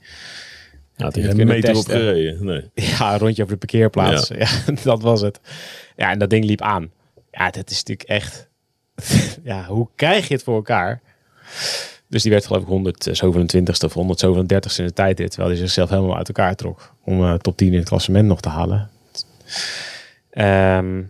[1.01, 2.45] had hij meter op gereden.
[2.45, 2.69] Nee.
[2.97, 4.27] Ja, een rondje over de parkeerplaats.
[4.38, 4.47] Ja.
[4.84, 5.39] dat was het.
[5.95, 6.91] Ja, en dat ding liep aan.
[7.31, 8.49] Ja, dat is natuurlijk echt...
[9.43, 11.01] ja, hoe krijg je het voor elkaar?
[12.07, 15.29] Dus die werd geloof ik 127ste of 137ste in de tijdrit.
[15.29, 16.95] Terwijl hij zichzelf helemaal uit elkaar trok.
[17.05, 18.89] Om eh, top 10 in het klassement nog te halen.
[20.29, 21.01] Ehm,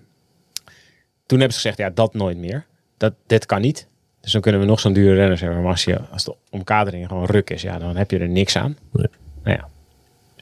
[1.31, 2.65] toen hebben ze gezegd, ja, dat nooit meer.
[2.97, 3.87] Dat, dit kan niet.
[4.21, 5.61] Dus dan kunnen we nog zo'n dure renners hebben.
[5.61, 8.57] Maar als, je, als de omkadering gewoon ruk is, ja, dan heb je er niks
[8.57, 8.77] aan.
[8.91, 9.07] Nee.
[9.43, 9.69] Nou ja,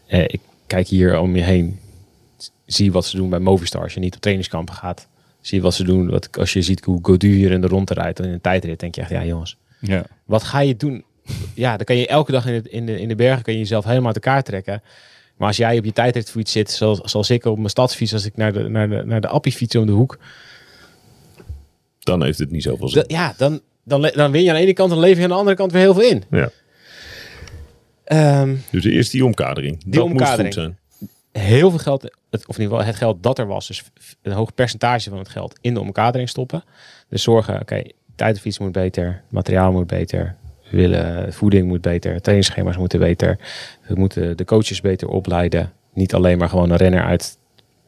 [0.07, 1.79] eh, ik kijk hier om je heen.
[2.65, 3.81] Zie wat ze doen bij Movistar.
[3.81, 5.07] Als je niet op trainingskampen gaat.
[5.41, 6.09] Zie wat ze doen.
[6.09, 8.19] Wat, als je ziet hoe Godu hier in de ronde rijdt.
[8.19, 9.57] En in een tijdrit denk je echt, ja jongens.
[9.79, 10.05] Ja.
[10.25, 11.03] Wat ga je doen?
[11.53, 13.59] Ja, dan kan je elke dag in, het, in, de, in de bergen kan je
[13.59, 14.81] jezelf helemaal uit elkaar trekken.
[15.37, 18.37] Maar als jij op je tijdritfiets zit, zoals, zoals ik op mijn stadsfiets, als ik
[18.37, 20.17] naar de, naar de, naar de appie fiets om de hoek.
[22.09, 23.03] Dan heeft het niet zoveel zin.
[23.07, 25.29] da- ja, dan, dan, dan win je aan de ene kant en lever je aan
[25.29, 26.23] de andere kant weer heel veel in.
[26.31, 26.49] Ja.
[28.03, 29.83] Ehm, Dus eerst die omkadering.
[29.83, 30.55] Die dat omkadering.
[30.55, 30.75] moest goed
[31.33, 31.43] zijn.
[31.45, 33.83] heel veel geld, het, of in ieder geval het geld dat er was, dus
[34.21, 36.63] een hoog percentage van het geld in de omkadering stoppen.
[37.09, 37.81] Dus zorgen, oké,
[38.15, 40.35] tijdfiets moet beter, materiaal moet beter,
[40.71, 43.37] willen, voeding moet beter, trainingsschema's moeten beter,
[43.87, 45.71] we moeten de coaches beter opleiden.
[45.93, 47.37] Niet alleen maar gewoon een renner uit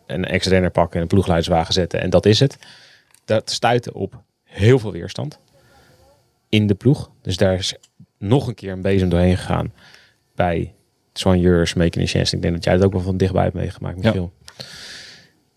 [0.08, 2.58] een ex-renner pakken en een ploegleiderswagen zetten en dat is het.
[3.32, 5.40] Dat stuitte op heel veel weerstand
[6.50, 7.12] in de ploeg.
[7.22, 7.76] Dus daar is
[8.18, 9.74] nog een keer een bezem doorheen gegaan
[10.36, 10.74] bij
[11.76, 12.36] Meeken Chance.
[12.36, 14.34] Ik denk dat jij het ook wel van dichtbij hebt meegemaakt, Michiel.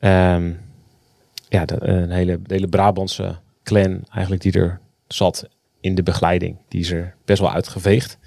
[0.01, 0.41] Ja,
[1.49, 5.49] ja de, een hele, de hele Brabantse clan eigenlijk die er zat
[5.81, 6.57] in de begeleiding.
[6.69, 8.19] Die is er best wel uitgeveegd.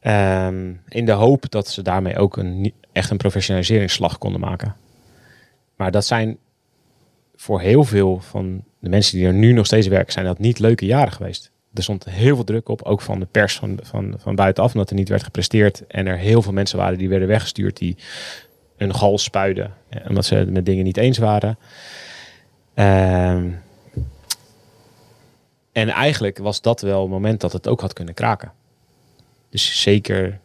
[0.00, 4.76] Ehm, in de hoop dat ze daarmee ook een, echt een professionaliseringsslag konden maken.
[5.76, 6.38] Maar dat zijn
[7.40, 10.58] voor heel veel van de mensen die er nu nog steeds werken, zijn dat niet
[10.58, 11.50] leuke jaren geweest.
[11.74, 14.90] Er stond heel veel druk op, ook van de pers van, van, van buitenaf, omdat
[14.90, 15.86] er niet werd gepresteerd.
[15.86, 17.96] En er heel veel mensen waren die werden weggestuurd, die
[18.76, 19.74] een gal spuiden,
[20.08, 21.58] omdat ze het met dingen niet eens waren.
[22.74, 23.48] Ehm,
[25.72, 28.52] en eigenlijk was dat wel het moment dat het ook had kunnen kraken.
[29.50, 30.40] Dus zeker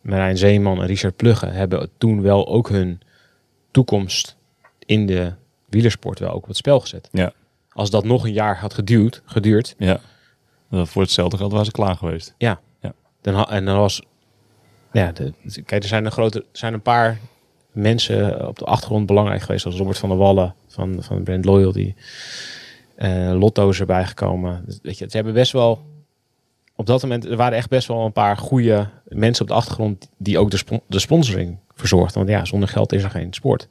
[0.00, 3.00] Marijn Zeeman en Richard Plugge hebben toen wel ook hun
[3.70, 4.36] toekomst
[4.78, 5.32] in de
[5.72, 7.08] wielersport wel ook op het spel gezet.
[7.12, 7.32] Ja.
[7.72, 9.74] Als dat nog een jaar had geduurd, geduurd.
[9.78, 10.00] Ja.
[10.70, 12.34] Dat voor hetzelfde geld waren ze klaar geweest.
[12.38, 12.60] Ja.
[12.80, 12.92] ja.
[13.20, 14.02] Dan, en dan was...
[14.92, 15.32] Ja, de,
[15.64, 17.18] kijk, er zijn een, grote, zijn een paar
[17.72, 19.62] mensen op de achtergrond belangrijk geweest.
[19.62, 21.94] Zoals Robert van der Wallen van, van Brand Loyalty.
[22.98, 24.62] Uh, Lotto's erbij gekomen.
[24.66, 25.82] Dus, weet je, ze hebben best wel
[26.76, 30.08] op dat moment, er waren echt best wel een paar goede mensen op de achtergrond
[30.16, 32.16] die ook de, de sponsoring verzorgden.
[32.16, 33.68] Want ja, zonder geld is er geen sport.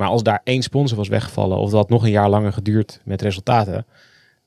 [0.00, 3.22] Maar als daar één sponsor was weggevallen, of dat nog een jaar langer geduurd met
[3.22, 3.86] resultaten.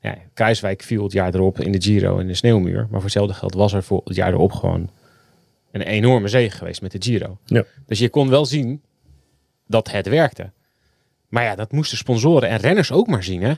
[0.00, 2.78] Ja, Kruiswijk viel het jaar erop in de Giro in de sneeuwmuur.
[2.78, 4.90] Maar voor hetzelfde geld was er voor het jaar erop gewoon
[5.72, 7.38] een enorme zege geweest met de Giro.
[7.44, 7.64] Ja.
[7.86, 8.82] Dus je kon wel zien
[9.66, 10.50] dat het werkte.
[11.28, 13.54] Maar ja, dat moesten sponsoren en renners ook maar zien, hè?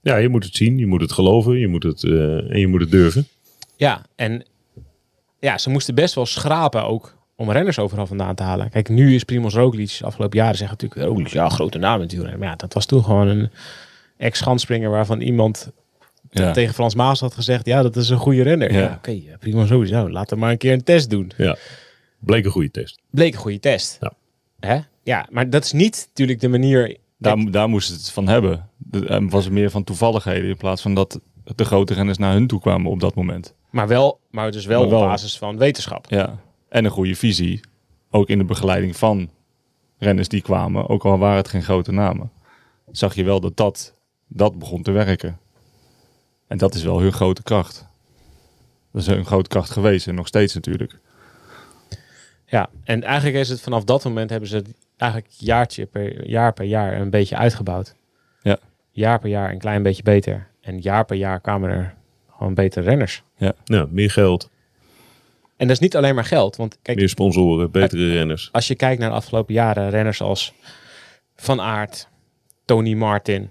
[0.00, 2.66] Ja, je moet het zien, je moet het geloven, je moet het, uh, en je
[2.66, 3.28] moet het durven.
[3.76, 4.44] Ja, en
[5.40, 8.70] ja, ze moesten best wel schrapen ook om renners overal vandaan te halen.
[8.70, 12.38] Kijk, nu is Primoz Roglic, afgelopen jaren zeggen natuurlijk, Roglic, ja, grote naam natuurlijk.
[12.38, 13.50] Maar ja, dat was toen gewoon een
[14.16, 15.70] ex-schanspringer waarvan iemand
[16.30, 16.52] ja.
[16.52, 18.72] tegen Frans Maas had gezegd, ja, dat is een goede renner.
[18.72, 21.32] Ja, ja oké, okay, Primoz Roglic, nou, laten we maar een keer een test doen.
[21.36, 21.56] Ja,
[22.18, 23.00] bleek een goede test.
[23.10, 23.98] Bleek een goede test.
[24.00, 24.12] Ja.
[24.60, 24.78] Hè?
[25.02, 28.68] Ja, maar dat is niet natuurlijk de manier daar, daar moest het van hebben.
[28.90, 31.20] Het was meer van toevalligheden in plaats van dat
[31.54, 33.54] de grote renners naar hun toe kwamen op dat moment.
[33.70, 36.06] Maar wel, maar dus wel, wel op basis van wetenschap.
[36.08, 37.60] Ja, en een goede visie.
[38.10, 39.30] Ook in de begeleiding van
[39.98, 42.30] renners die kwamen, ook al waren het geen grote namen.
[42.90, 43.94] Zag je wel dat dat,
[44.28, 45.38] dat begon te werken.
[46.46, 47.86] En dat is wel hun grote kracht.
[48.92, 50.98] Dat is hun grote kracht geweest en nog steeds natuurlijk.
[52.46, 54.62] Ja, en eigenlijk is het vanaf dat moment hebben ze
[54.96, 57.94] eigenlijk jaartje per jaar per jaar een beetje uitgebouwd.
[58.42, 58.58] Ja.
[58.90, 60.48] Jaar per jaar een klein beetje beter.
[60.60, 61.94] En jaar per jaar kwamen er
[62.36, 63.22] gewoon betere renners.
[63.36, 64.50] Ja, ja meer geld.
[65.56, 66.56] En dat is niet alleen maar geld.
[66.56, 68.48] Want kijk, meer sponsoren, betere renners.
[68.52, 70.52] Als je kijkt naar de afgelopen jaren, renners als
[71.36, 72.08] Van Aert,
[72.64, 73.50] Tony Martin.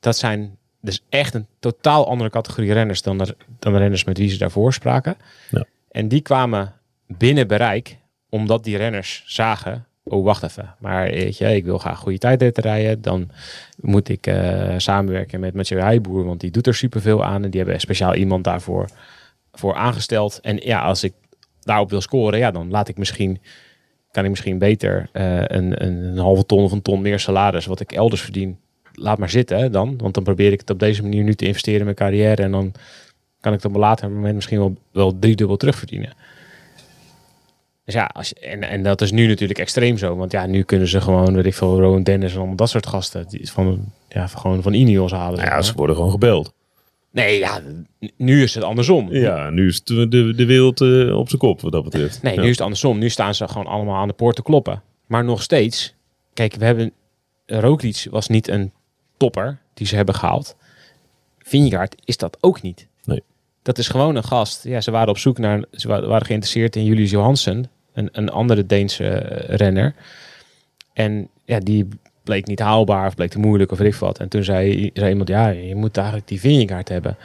[0.00, 4.18] Dat zijn dus echt een totaal andere categorie renners dan de, dan de renners met
[4.18, 5.16] wie ze daarvoor spraken.
[5.50, 5.64] Ja.
[5.90, 6.74] En die kwamen
[7.06, 7.96] binnen bereik
[8.28, 12.62] omdat die renners zagen oh wacht even, maar weet je, ik wil graag goede tijdritten
[12.62, 13.02] rijden.
[13.02, 13.30] Dan
[13.80, 17.44] moet ik uh, samenwerken met Mathieu Heijboer, want die doet er superveel aan.
[17.44, 18.88] En die hebben speciaal iemand daarvoor
[19.52, 20.40] voor aangesteld.
[20.40, 21.12] En ja, als ik
[21.70, 23.40] daarop wil scoren, ja, dan laat ik misschien,
[24.10, 27.66] kan ik misschien beter uh, een, een, een, halve ton of een ton meer salaris,
[27.66, 28.58] wat ik elders verdien,
[28.92, 29.98] laat maar zitten dan.
[29.98, 32.42] Want dan probeer ik het op deze manier nu te investeren in mijn carrière.
[32.42, 32.72] En dan
[33.40, 36.12] kan ik het op een later moment misschien wel, wel driedubbel terugverdienen.
[37.84, 40.16] Dus ja, als je, en, en dat is nu natuurlijk extreem zo.
[40.16, 42.86] Want ja, nu kunnen ze gewoon, weet ik veel, Rowan Dennis en allemaal dat soort
[42.86, 43.28] gasten.
[43.28, 45.38] Die van, ja, gewoon van Ineos halen.
[45.38, 46.52] Nou ja, ze worden gewoon gebeld.
[47.12, 47.60] Nee, ja,
[48.16, 49.12] nu is het andersom.
[49.12, 52.22] Ja, nu is de, de, de wereld uh, op zijn kop wat dat betreft.
[52.22, 52.40] Nee, ja.
[52.40, 52.98] nu is het andersom.
[52.98, 54.82] Nu staan ze gewoon allemaal aan de poort te kloppen.
[55.06, 55.94] Maar nog steeds,
[56.34, 56.92] kijk, we hebben,
[57.46, 58.72] Roglic was niet een
[59.16, 60.56] topper die ze hebben gehaald.
[61.38, 62.86] Vingegaard is dat ook niet.
[63.04, 63.22] Nee.
[63.62, 64.64] Dat is gewoon een gast.
[64.64, 68.66] Ja, ze waren op zoek naar, ze waren geïnteresseerd in Julius Johansen een, een andere
[68.66, 69.94] Deense uh, renner.
[70.92, 71.88] En ja, die
[72.24, 74.18] bleek niet haalbaar of bleek te moeilijk of weet ik wat.
[74.18, 77.16] En toen zei, zei iemand, ja, je moet eigenlijk die Vingegaard hebben.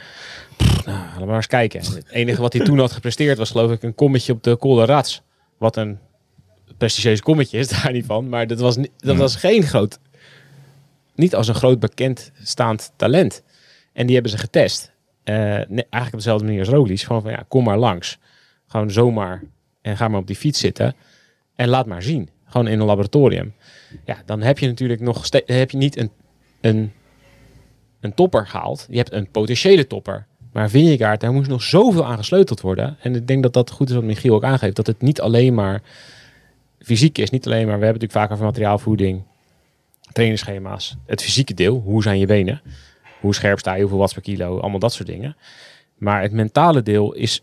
[0.56, 1.80] Pff, nou, laten we maar eens kijken.
[1.80, 4.74] Het enige wat hij toen had gepresteerd was geloof ik een kommetje op de Col
[4.74, 5.22] de Rats.
[5.58, 5.98] Wat een
[6.78, 8.28] prestigieus kommetje is daar niet van.
[8.28, 9.98] Maar dat was, niet, dat was geen groot...
[11.14, 13.42] Niet als een groot bekend staand talent.
[13.92, 14.92] En die hebben ze getest.
[15.24, 17.00] Uh, eigenlijk op dezelfde manier als Roglic.
[17.00, 18.18] Gewoon van, ja, kom maar langs.
[18.66, 19.42] Gewoon zomaar
[19.82, 20.94] en ga maar op die fiets zitten
[21.54, 22.28] en laat maar zien.
[22.56, 23.54] Gewoon in een laboratorium.
[24.04, 26.10] Ja, dan heb je natuurlijk nog heb je niet een,
[26.60, 26.92] een,
[28.00, 28.86] een topper gehaald.
[28.90, 30.26] Je hebt een potentiële topper.
[30.52, 32.96] Maar Vingegaard, daar moest nog zoveel aan gesleuteld worden.
[33.00, 34.76] En ik denk dat dat goed is wat Michiel ook aangeeft.
[34.76, 35.82] Dat het niet alleen maar
[36.78, 39.22] fysiek is niet alleen maar, we hebben natuurlijk vaak over materiaalvoeding,
[40.12, 40.96] trainingsschema's.
[41.06, 42.62] Het fysieke deel, hoe zijn je benen?
[43.20, 45.36] Hoe scherp sta je, hoeveel watts per kilo, allemaal dat soort dingen.
[45.96, 47.42] Maar het mentale deel is,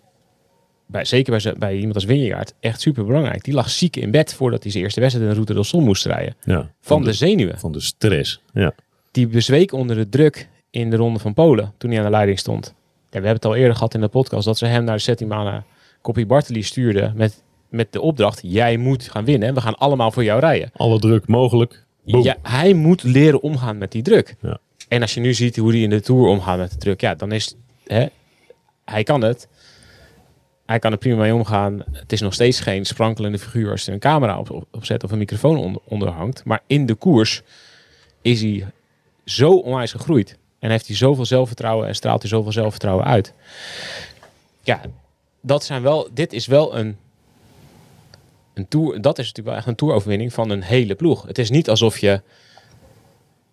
[0.93, 3.43] bij, zeker bij, bij iemand als Winjegaard, echt super belangrijk.
[3.43, 5.81] Die lag ziek in bed voordat hij zijn eerste wedstrijd in de Route del Sol
[5.81, 6.35] moest rijden.
[6.43, 7.59] Ja, Van de zenuwen.
[7.59, 8.41] van de stress.
[8.53, 8.73] Ja.
[9.11, 12.39] Die bezweek onder de druk in de Ronde van Polen toen hij aan de leiding
[12.39, 12.65] stond.
[12.65, 12.73] Ja,
[13.09, 15.63] we hebben het al eerder gehad in de podcast dat ze hem naar de Settimana
[16.01, 20.11] Koppie Bartoli stuurden met, met de opdracht: jij moet gaan winnen en we gaan allemaal
[20.11, 20.71] voor jou rijden.
[20.75, 21.83] Alle druk mogelijk.
[22.05, 22.23] Boom.
[22.23, 24.35] Ja, hij moet leren omgaan met die druk.
[24.41, 24.57] Ja.
[24.87, 27.15] En als je nu ziet hoe hij in de Tour omgaat met de druk, ja,
[27.15, 28.05] dan is hè,
[28.85, 29.47] hij kan het.
[30.65, 31.83] Hij kan er prima mee omgaan.
[31.91, 35.03] Het is nog steeds geen sprankelende figuur als er een camera op, op, op zet
[35.03, 36.43] of een microfoon onder, onder hangt.
[36.45, 37.41] Maar in de koers
[38.21, 38.65] is hij
[39.25, 40.37] zo onwijs gegroeid.
[40.59, 43.33] En heeft hij zoveel zelfvertrouwen en straalt hij zoveel zelfvertrouwen uit.
[44.61, 44.81] Ja,
[45.41, 46.97] dat zijn wel, dit is wel een,
[48.53, 49.01] een tour.
[49.01, 51.27] Dat is natuurlijk wel echt een toeroverwinning van een hele ploeg.
[51.27, 52.21] Het is niet alsof je,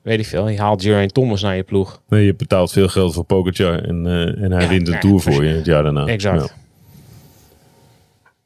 [0.02, 2.00] weet ik veel, je haalt Geraint Thomas naar je ploeg.
[2.08, 5.00] Nee, je betaalt veel geld voor Pogacar en, eh, en hij Ja, wint een ja,
[5.00, 6.06] Tour voor je het jaar daarna.
[6.06, 6.48] Exact.
[6.48, 6.59] Ja.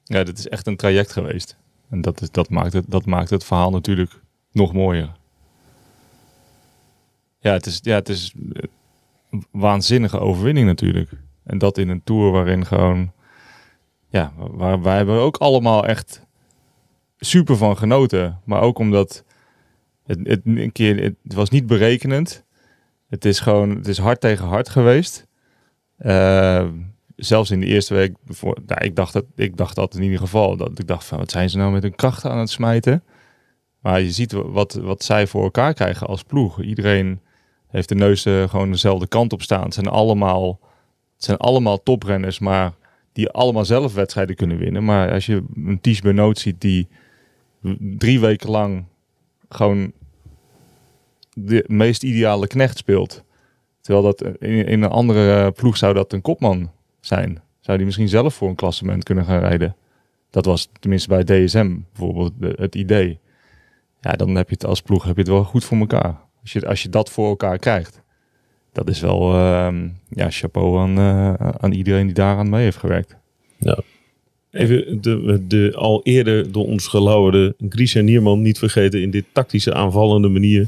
[0.05, 1.57] Ja, dit is echt een traject geweest.
[1.91, 4.21] En dat, is, dat, maakt het, dat maakt het verhaal natuurlijk
[4.53, 5.13] nog mooier.
[7.39, 8.35] Ja, het is, ja, het is
[9.31, 11.11] een waanzinnige overwinning natuurlijk.
[11.43, 13.13] En dat in een tour waarin gewoon...
[14.09, 16.27] Ja, waar, wij hebben ook allemaal echt
[17.19, 18.41] super van genoten.
[18.45, 19.25] Maar ook omdat
[20.07, 22.45] het, het, een keer, het was niet berekenend.
[23.09, 25.27] Het is gewoon, het is hard tegen hard geweest.
[25.97, 26.69] Eh,
[27.17, 30.19] zelfs in de eerste week, voor, nou, ik, dacht dat, ik dacht dat in ieder
[30.19, 30.57] geval.
[30.57, 33.03] Dat ik dacht van, wat zijn ze nou met hun krachten aan het smijten?
[33.81, 36.63] Maar je ziet wat, wat zij voor elkaar krijgen als ploeg.
[36.63, 37.21] Iedereen
[37.69, 39.65] heeft de neus eh, gewoon dezelfde kant op staan.
[39.65, 40.61] Het zijn allemaal,
[41.15, 42.73] het zijn allemaal toprenners, maar
[43.13, 44.85] die allemaal zelf wedstrijden kunnen winnen.
[44.85, 46.89] Maar als je een Ties Benoot ziet die
[47.79, 48.85] drie weken lang
[49.49, 49.93] gewoon
[51.33, 53.25] de meest ideale knecht speelt.
[53.81, 56.71] Terwijl dat in, in een andere ploeg zou dat een kopman
[57.07, 57.43] zijn.
[57.61, 59.77] Zou die misschien zelf voor een klassement kunnen gaan rijden.
[60.31, 63.19] Dat was tenminste bij DSM bijvoorbeeld het idee.
[64.01, 66.21] Ja, dan heb je het als ploeg heb je het wel goed voor elkaar.
[66.43, 68.03] Als je, als je dat voor elkaar krijgt.
[68.73, 73.17] Dat is wel ehm, ja, chapeau aan, eh, aan iedereen die daaraan mee heeft gewerkt.
[74.51, 79.75] Even de, de al eerder door ons gelauwerde Christian Nierman niet vergeten in dit tactische
[79.75, 80.67] aanvallende manier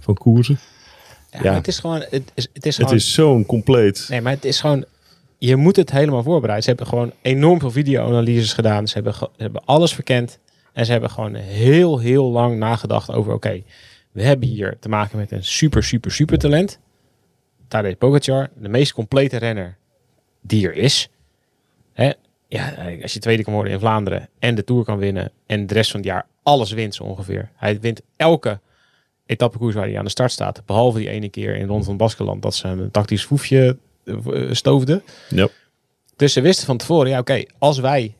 [0.00, 0.58] van koersen.
[1.30, 1.54] Ja, Ja.
[1.54, 4.06] Het is gewoon, het is, het is Het gewoon, is zo'n compleet.
[4.08, 4.84] nee, maar het is gewoon,
[5.46, 6.62] je moet het helemaal voorbereiden.
[6.62, 8.88] Ze hebben gewoon enorm veel video-analyses gedaan.
[8.88, 10.38] Ze hebben, hebben alles verkend.
[10.72, 13.62] En ze hebben gewoon heel, heel lang nagedacht over, oké,
[14.12, 16.78] we hebben hier te maken met een super, super, super talent.
[17.68, 19.76] Tadej Pogacar, de meest complete renner
[20.40, 21.08] die er is.
[21.92, 22.12] Hè?
[22.48, 25.74] Ja, als je tweede kan worden in Vlaanderen en de Tour kan winnen en de
[25.74, 27.50] rest van het jaar alles wint ongeveer.
[27.54, 28.60] Hij wint elke
[29.26, 30.62] etappekoers waar hij aan de start staat.
[30.66, 35.02] Behalve die ene keer in Rond van Baskeland dat ze een tactisch foefje eh, stoofden.
[35.28, 35.48] Ja.
[36.16, 38.14] Dus ze wisten van tevoren, ja oké, als wij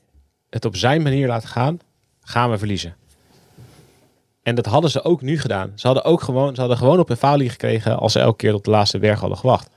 [0.50, 1.78] het op zijn manier laten gaan,
[2.20, 2.96] gaan we verliezen.
[4.42, 5.72] En dat hadden ze ook nu gedaan.
[5.74, 8.54] Ze hadden ook gewoon, ze hadden gewoon op een falie gekregen als ze elke keer
[8.54, 9.70] op de laatste berg hadden gewacht.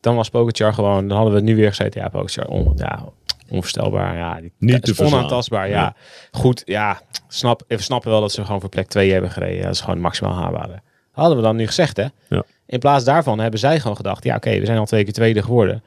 [0.00, 3.04] Dan was Pogacar gewoon, dan hadden we nu weer gezeten, ja Pogacar, on, ja,
[3.48, 5.74] onvoorstelbaar, ja, die, Niet te onaantastbaar, ja.
[5.74, 5.94] Ja.
[6.30, 9.62] Goed, ja, snap, we snappen wel dat ze gewoon voor plek 2 hebben gereden.
[9.62, 10.82] Dat is gewoon maximaal haalbaar.
[11.10, 12.06] Hadden we dan nu gezegd, hè?
[12.28, 12.44] Ja.
[12.68, 15.42] In plaats daarvan hebben zij gewoon gedacht, ja oké, we zijn al twee keer tweede
[15.42, 15.82] geworden.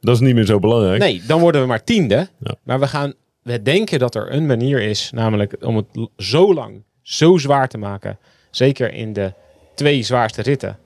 [0.00, 1.00] Dat is niet meer zo belangrijk.
[1.00, 2.28] Nee, dan worden we maar tiende.
[2.38, 2.54] Ja.
[2.62, 6.82] Maar we gaan, we denken dat er een manier is, namelijk om het zo lang,
[7.02, 8.18] zo zwaar te maken.
[8.50, 9.32] Zeker in de
[9.74, 10.78] twee zwaarste ritten.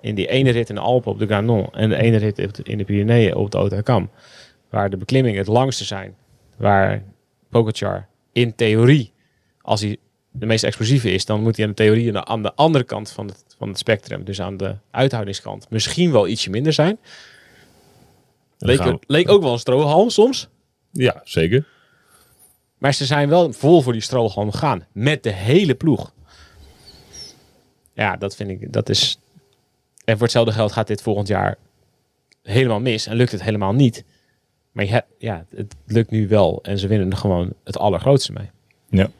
[0.00, 2.78] In die ene rit in de Alpen op de Granon en de ene rit in
[2.78, 4.10] de Pyreneeën op de Otakam.
[4.70, 6.14] Waar de beklimmingen het langste zijn.
[6.56, 7.02] Waar
[7.50, 9.12] Pogacar in theorie,
[9.62, 9.96] als hij
[10.36, 12.84] de meest explosieve is, dan moet hij aan de theorie aan de, aan de andere
[12.84, 16.98] kant van het, van het spectrum, dus aan de uithoudingskant, misschien wel ietsje minder zijn.
[18.58, 20.48] Leek, leek ook wel een strohalm soms.
[20.92, 21.66] Ja, zeker.
[22.78, 24.86] Maar ze zijn wel vol voor die strohalm gegaan.
[24.92, 26.12] Met de hele ploeg.
[27.92, 29.18] Ja, dat vind ik, dat is...
[30.04, 31.56] En voor hetzelfde geld gaat dit volgend jaar
[32.42, 33.06] helemaal mis.
[33.06, 34.04] En lukt het helemaal niet.
[34.72, 36.58] Maar je hebt- ja, het lukt nu wel.
[36.62, 38.50] En ze winnen er gewoon het allergrootste mee.
[38.88, 39.10] Ja.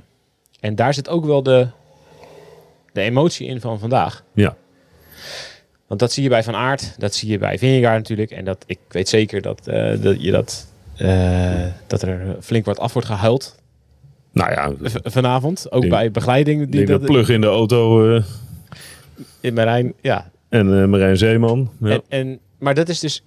[0.65, 1.67] En daar zit ook wel de,
[2.93, 4.25] de emotie in van vandaag.
[4.33, 4.57] Ja.
[5.87, 8.31] Want dat zie je bij Van Aert, dat zie je bij Vingegaard natuurlijk.
[8.31, 12.79] En dat, ik weet zeker dat, eh, dat, je dat, eh, dat er flink wat
[12.79, 13.57] af wordt gehuild
[14.33, 14.73] Nou ja,
[15.03, 15.73] vanavond.
[15.73, 16.71] Ook Denk- bij begeleiding.
[16.71, 18.25] Die dat dat, Plug in de auto eh,
[19.41, 20.31] in Marijn, ja.
[20.49, 21.71] en Marijn Zeeman.
[21.81, 21.91] Ja.
[21.91, 23.25] En, en, maar dat is dus,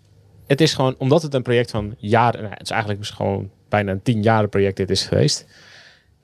[0.47, 3.49] het is gewoon, omdat het een project van jaren, nou, het is eigenlijk dus gewoon
[3.69, 5.45] bijna een tien jaren project dit is geweest.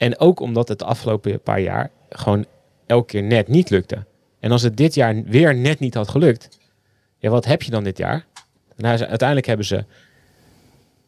[0.04, 2.46] En ook omdat het de afgelopen paar jaar gewoon
[2.86, 4.06] elke keer net niet lukte.
[4.40, 6.60] En als het dit jaar weer net niet had gelukt,
[7.18, 8.26] ja, wat heb je dan dit jaar?
[8.76, 9.86] Nou, uiteindelijk hebben ze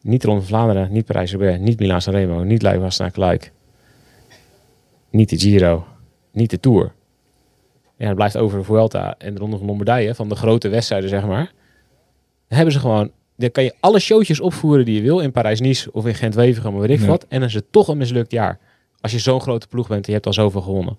[0.02, 3.52] niet Ronde van Vlaanderen, niet Parijs-Roubaix, niet Milaan Sanremo, niet Luik Bastenaken Luik,
[5.10, 5.86] niet de Giro,
[6.32, 6.92] niet de Tour.
[7.96, 11.08] Ja, het blijft over de Vuelta en de Ronde van Lombardije, van de grote wedstrijden,
[11.08, 11.52] zeg maar.
[12.48, 15.92] Dan hebben ze gewoon, dan kan je alle showtjes opvoeren die je wil in Parijs-Nice
[15.92, 17.26] of in Gent-Wevelgem, of weet ik wat.
[17.28, 18.58] En dan is het toch een mislukt jaar.
[19.06, 20.98] Als je zo'n grote ploeg bent en je hebt al zoveel gewonnen.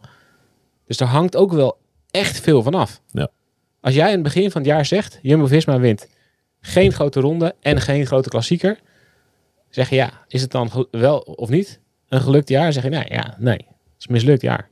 [0.86, 1.78] Dus daar hangt ook wel
[2.12, 3.02] echt veel van af.
[3.12, 3.30] Ja.
[3.82, 6.10] Als jij in het begin van het jaar zegt, Jumbo-Visma wint
[6.62, 8.80] geen grote ronde en geen grote klassieker.
[9.70, 12.74] Zeg je ja, is het dan wel of niet een gelukt jaar?
[12.74, 13.66] Zeg je nee, ja, nee, het
[14.00, 14.70] is een mislukt jaar.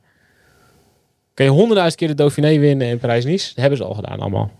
[1.34, 3.46] Kan je honderdduizend keer de Dauphiné winnen in Parijs-Nice?
[3.48, 4.50] Dat hebben ze al gedaan allemaal.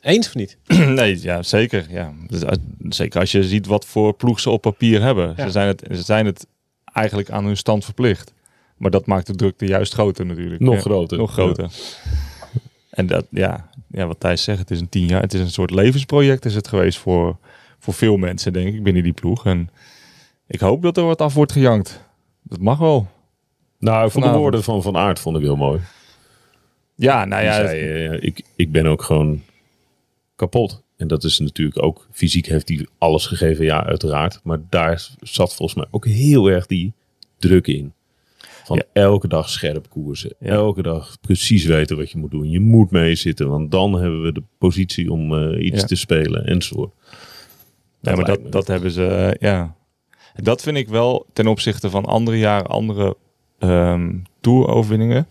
[0.00, 0.58] Eens of niet?
[0.98, 1.86] nee, ja, zeker.
[1.88, 2.12] Ja.
[2.26, 5.34] Dus, als- zeker als je ziet wat voor ploeg ze op papier hebben.
[5.36, 5.44] Ja.
[5.44, 6.46] Ze, zijn het, ze zijn het
[6.96, 8.34] eigenlijk aan hun stand verplicht.
[8.76, 10.60] Maar dat maakt de drukte juist groter natuurlijk.
[10.60, 11.18] Nog Ja, groter.
[11.18, 11.70] Nog groter.
[12.90, 15.20] En dat, ja, ja, wat Thijs zegt, het is een tien jaar.
[15.20, 17.36] Het is een soort levensproject is het geweest voor,
[17.78, 19.46] voor veel mensen, denk ik, binnen die ploeg.
[19.46, 19.70] En
[20.46, 22.04] ik hoop dat er wat af wordt gejankt.
[22.42, 23.06] Dat mag wel.
[23.78, 25.80] Nou, ik vond de woorden van Van Aert vond ik heel mooi.
[26.94, 29.42] Ja, nou ja, zei, eh, ik, ik ben ook gewoon
[30.36, 30.82] kapot.
[30.96, 34.40] En dat is natuurlijk ook, fysiek heeft hij alles gegeven, ja, uiteraard.
[34.42, 36.92] Maar daar zat volgens mij ook heel erg die
[37.38, 37.92] druk in.
[38.64, 38.82] Van Ja.
[39.02, 40.34] elke dag scherp koersen.
[40.40, 40.50] Ja.
[40.52, 42.50] Elke dag precies weten wat je moet doen.
[42.50, 45.86] Je moet meezitten, want dan hebben we de positie om eh, iets Ja.
[45.86, 46.92] te spelen enzovoort.
[48.00, 49.74] Ja, maar dat, me- dat hebben ze, eh, ja.
[50.42, 53.16] Dat vind ik wel ten opzichte van andere jaren, andere
[53.58, 55.26] ehm toeroverwinningen.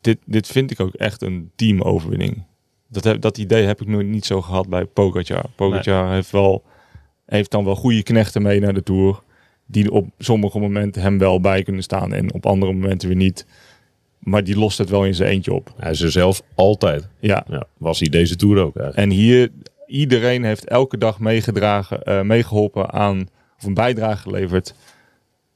[0.00, 2.42] Dit, dit vind ik ook echt een teamoverwinning.
[2.88, 5.44] Dat, heb, dat idee heb ik nog niet zo gehad bij Pogacar.
[5.54, 6.64] Pogacar heeft, wel,
[7.26, 9.22] heeft dan wel goede knechten mee naar de Tour.
[9.66, 13.46] Die op sommige momenten hem wel bij kunnen staan en op andere momenten weer niet.
[14.18, 15.72] Maar die lost het wel in zijn eentje op.
[15.76, 17.08] Hij is er zelf altijd.
[17.20, 18.96] Ja, Ja, was hij deze Tour ook eigenlijk.
[18.96, 19.50] en hier,
[19.86, 24.74] iedereen heeft elke dag meegedragen, eh, meegeholpen aan, of een bijdrage geleverd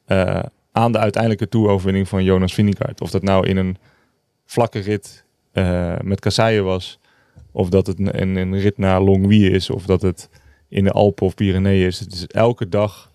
[0.05, 0.42] eh,
[0.73, 3.01] aan de uiteindelijke toeroverwinning van Jonas Vingegaard.
[3.01, 3.77] Of dat nou in een
[4.47, 6.99] vlakke rit eh, met kasseien was,
[7.53, 10.29] of dat het een, een, rit naar Longwy is, of dat het
[10.69, 12.01] in de Alpen of Pyreneeën is.
[12.01, 13.11] Het is elke dag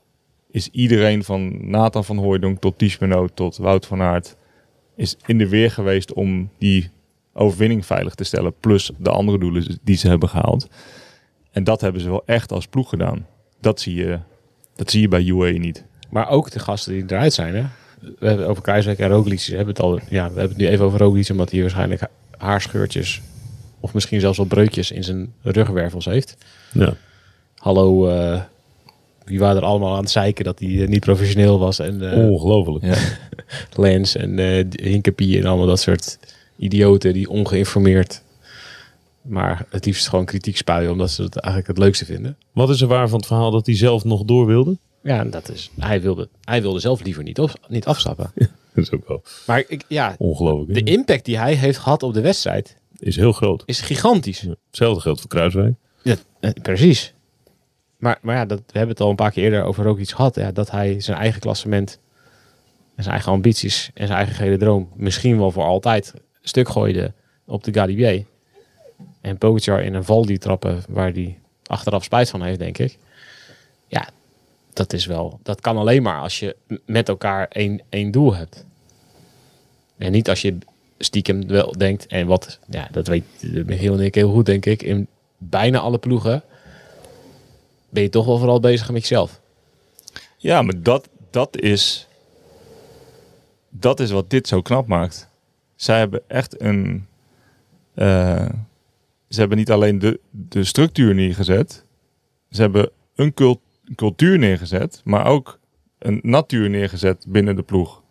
[0.52, 2.98] is iedereen van Nathan van Hooijdonk tot Ties
[3.34, 4.36] tot Wout van Aert
[4.96, 6.90] is in de weer geweest om die
[7.34, 8.54] overwinning veilig te stellen.
[8.60, 10.68] Plus de andere doelen die ze hebben gehaald.
[11.52, 13.26] En dat hebben ze wel echt als ploeg gedaan.
[13.60, 14.20] Dat zie je,
[14.76, 15.84] dat zie je bij UAE niet.
[16.10, 17.56] Maar ook de gasten die eruit zijn.
[17.56, 17.64] Hè?
[18.20, 19.46] We hebben over Kruiswijk en Roglic.
[19.48, 20.00] We hebben het al.
[20.10, 23.22] Ja, we hebben het nu even over Roglic, omdat hij waarschijnlijk ha- haarscheurtjes
[23.80, 26.38] of misschien zelfs wel breukjes in zijn ruggenwervels heeft.
[26.72, 26.94] Ja.
[27.56, 28.42] Hallo, eh,
[29.26, 32.30] wie waren er allemaal aan het zeiken dat hij eh, niet professioneel was en eh
[32.30, 32.86] Ongelooflijk.
[32.86, 32.98] Ja.
[33.84, 34.40] Lens en
[34.82, 36.20] Hinkepie en allemaal dat soort
[36.58, 38.22] idioten die ongeïnformeerd,
[39.22, 42.38] maar het liefst gewoon kritiek spuien omdat ze het eigenlijk het leukste vinden.
[42.52, 44.78] Wat is er waar van het verhaal dat hij zelf nog door wilde?
[45.04, 45.72] Ja, dat is.
[45.80, 48.32] Hij wilde, hij wilde zelf liever niet, op, niet afstappen.
[48.74, 50.86] Dat is ook wel Maar ik, ja, ongelooflijk.
[50.86, 53.64] de impact die hij heeft gehad op de wedstrijd is heel groot.
[53.66, 54.42] is gigantisch.
[54.42, 54.56] Ja.
[54.68, 55.76] Hetzelfde geldt voor Kruiswijk.
[56.02, 57.14] Ja, eh, precies.
[57.98, 60.14] Maar, maar ja, dat, we hebben het al een paar keer eerder over ook iets
[60.14, 60.36] gehad.
[60.36, 62.00] Ja, dat hij zijn eigen klassement
[62.96, 67.14] en zijn eigen ambities en zijn eigen gele droom misschien wel voor altijd stuk gooide
[67.46, 68.26] op de Galibier.
[69.22, 72.98] En Pogacar in een val die trappen waar hij achteraf spijt van heeft, denk ik.
[73.88, 74.10] Ja,
[74.74, 75.40] dat is wel.
[75.44, 76.56] Dat kan alleen maar als je
[76.86, 78.66] met elkaar één, één doel hebt.
[79.98, 80.58] En niet als je
[80.98, 82.08] stiekem wel denkt.
[82.08, 84.84] En wat, ja, dat weet en ik heel goed, denk ik.
[84.84, 85.08] In
[85.38, 86.44] bijna alle ploegen
[87.90, 89.42] ben je toch wel vooral bezig met jezelf.
[90.38, 92.08] Ja, maar dat, dat is.
[93.70, 95.30] Dat is wat dit zo knap maakt.
[95.76, 97.08] Zij hebben echt een.
[97.94, 98.50] eh,
[99.30, 101.84] ze hebben niet alleen de, de structuur neergezet.
[102.50, 103.62] Ze hebben een cult-
[103.96, 105.02] cultuur neergezet.
[105.04, 105.60] Maar ook
[106.00, 108.02] een natuur neergezet binnen de ploeg.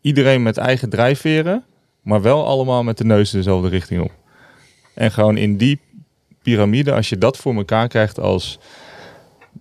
[0.00, 1.64] Iedereen met eigen drijfveren.
[2.08, 4.10] Maar wel allemaal met de neus dezelfde richting op.
[4.94, 5.80] En gewoon in die
[6.42, 8.58] piramide, als je dat voor elkaar krijgt als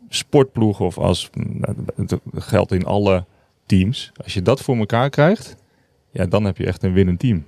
[0.10, 3.26] sportploeg of als nou, het geldt in alle
[3.66, 4.12] teams.
[4.24, 5.56] Als je dat voor elkaar krijgt,
[6.12, 7.46] ja, dan heb je echt een winnend team.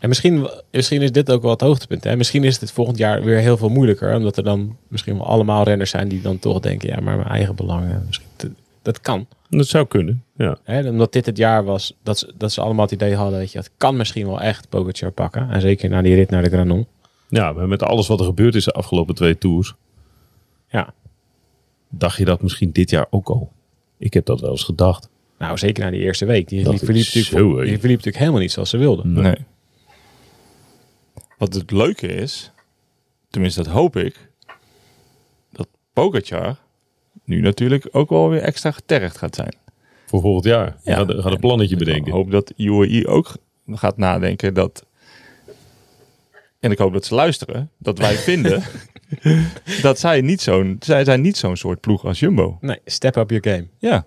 [0.00, 2.04] En misschien, misschien is dit ook wel het hoogtepunt.
[2.04, 2.16] Hè?
[2.16, 4.14] Misschien is het volgend jaar weer heel veel moeilijker.
[4.14, 6.88] Omdat er dan misschien wel allemaal renners zijn die dan toch denken...
[6.88, 8.04] ja, maar mijn eigen belangen...
[8.06, 9.26] Misschien, dat, dat kan.
[9.50, 10.24] Dat zou kunnen.
[10.36, 10.58] Ja.
[10.62, 10.88] Hè?
[10.88, 13.38] Omdat dit het jaar was dat ze, dat ze allemaal het idee hadden...
[13.38, 15.50] Weet je, het kan misschien wel echt Pogacar pakken.
[15.50, 16.86] En zeker na die rit naar de Granon.
[17.28, 19.74] ja, maar met alles wat er gebeurd is de afgelopen twee tours,
[20.68, 20.94] Ja,
[21.88, 23.52] dacht je dat misschien dit jaar ook al.
[23.98, 25.08] Ik heb dat wel eens gedacht.
[25.38, 26.48] Nou, zeker na die eerste week.
[26.48, 29.12] Die, Dat die, verliep, is natuurlijk, zo die verliep natuurlijk helemaal niet zoals ze wilden.
[29.12, 29.22] Nee.
[29.22, 29.36] Nee.
[31.38, 32.52] Wat het leuke is,
[33.30, 34.30] tenminste dat hoop ik,
[35.52, 36.56] dat Pogacar
[37.28, 39.54] nu natuurlijk ook wel weer extra getergd gaat zijn.
[40.06, 40.66] Voor volgend jaar.
[40.82, 40.92] Ja.
[40.92, 40.94] Ja.
[40.96, 42.12] Gaat, gaat een plannetje Ik bedenken.
[42.12, 44.86] hoop dat UAE ook gaat nadenken dat...
[46.60, 48.62] En ik hoop dat ze luisteren, dat wij vinden
[49.82, 52.58] dat zij niet zo'n, zij zijn niet zo'n soort ploeg als Jumbo.
[52.60, 53.68] Nee, step up your game.
[53.78, 54.06] Ja.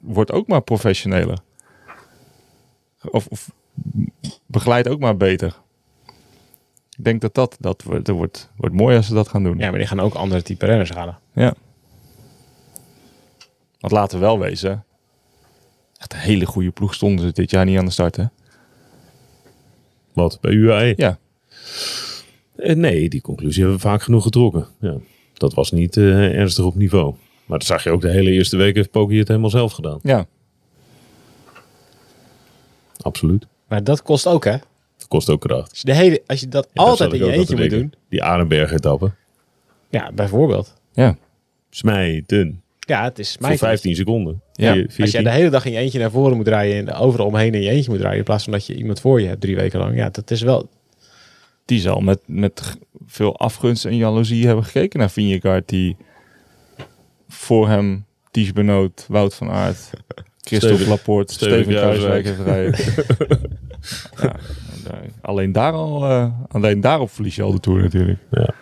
[0.00, 1.38] Wordt ook maar professioneler.
[3.10, 3.50] Of, of
[4.46, 5.56] begeleid ook maar beter.
[6.98, 9.58] Ik denk dat dat, dat wordt, dat wordt, wordt mooi als ze dat gaan doen.
[9.58, 11.18] Ja, maar die gaan ook andere type renners halen.
[11.32, 11.54] Ja.
[13.80, 14.84] Want laten we wel wezen.
[15.98, 18.24] Echt een hele goede ploeg stonden ze dit jaar niet aan de start, hè?
[20.12, 20.38] Wat?
[20.40, 20.92] Bij UAE?
[20.96, 21.18] Ja.
[22.56, 24.66] Eh, nee, die conclusie hebben we vaak genoeg getrokken.
[24.80, 24.96] Ja.
[25.34, 27.14] Dat was niet eh, ernstig op niveau.
[27.46, 29.98] Maar dat zag je ook de hele eerste week heeft Poggi het helemaal zelf gedaan.
[30.02, 30.26] Ja.
[32.96, 33.46] Absoluut.
[33.68, 34.56] Maar dat kost ook, hè?
[35.08, 35.70] Kost ook kracht.
[35.70, 37.92] Als je, de hele, als je dat Ja, altijd in je eentje moet doen.
[38.08, 39.10] Die Arenberg etappe.
[39.90, 40.74] Ja, bijvoorbeeld.
[40.92, 41.16] Ja.
[41.70, 42.62] Smijten.
[42.78, 44.42] Ja, het is Voor mijn 15 seconden.
[44.52, 44.72] Ja.
[44.72, 45.24] Vier- Als jij 14.
[45.24, 47.70] de hele dag in je eentje naar voren moet rijden en overal omheen in je
[47.70, 49.96] eentje moet rijden, in plaats van dat je iemand voor je hebt drie weken lang.
[49.96, 50.68] Ja, dat is wel.
[51.64, 55.68] Die zal met, met veel afgunst en jaloezie hebben gekeken naar Vingegaard.
[55.68, 55.96] Die
[57.28, 59.90] voor hem Ties Benoot, Wout van Aert,
[60.46, 62.78] Christophe Laporte, Steven Steven Kruiswijk heeft rijden.
[64.22, 64.36] ja,
[65.28, 68.18] alleen, daar al, eh, alleen daarop verlies je al de Tour natuurlijk.
[68.30, 68.54] Ja.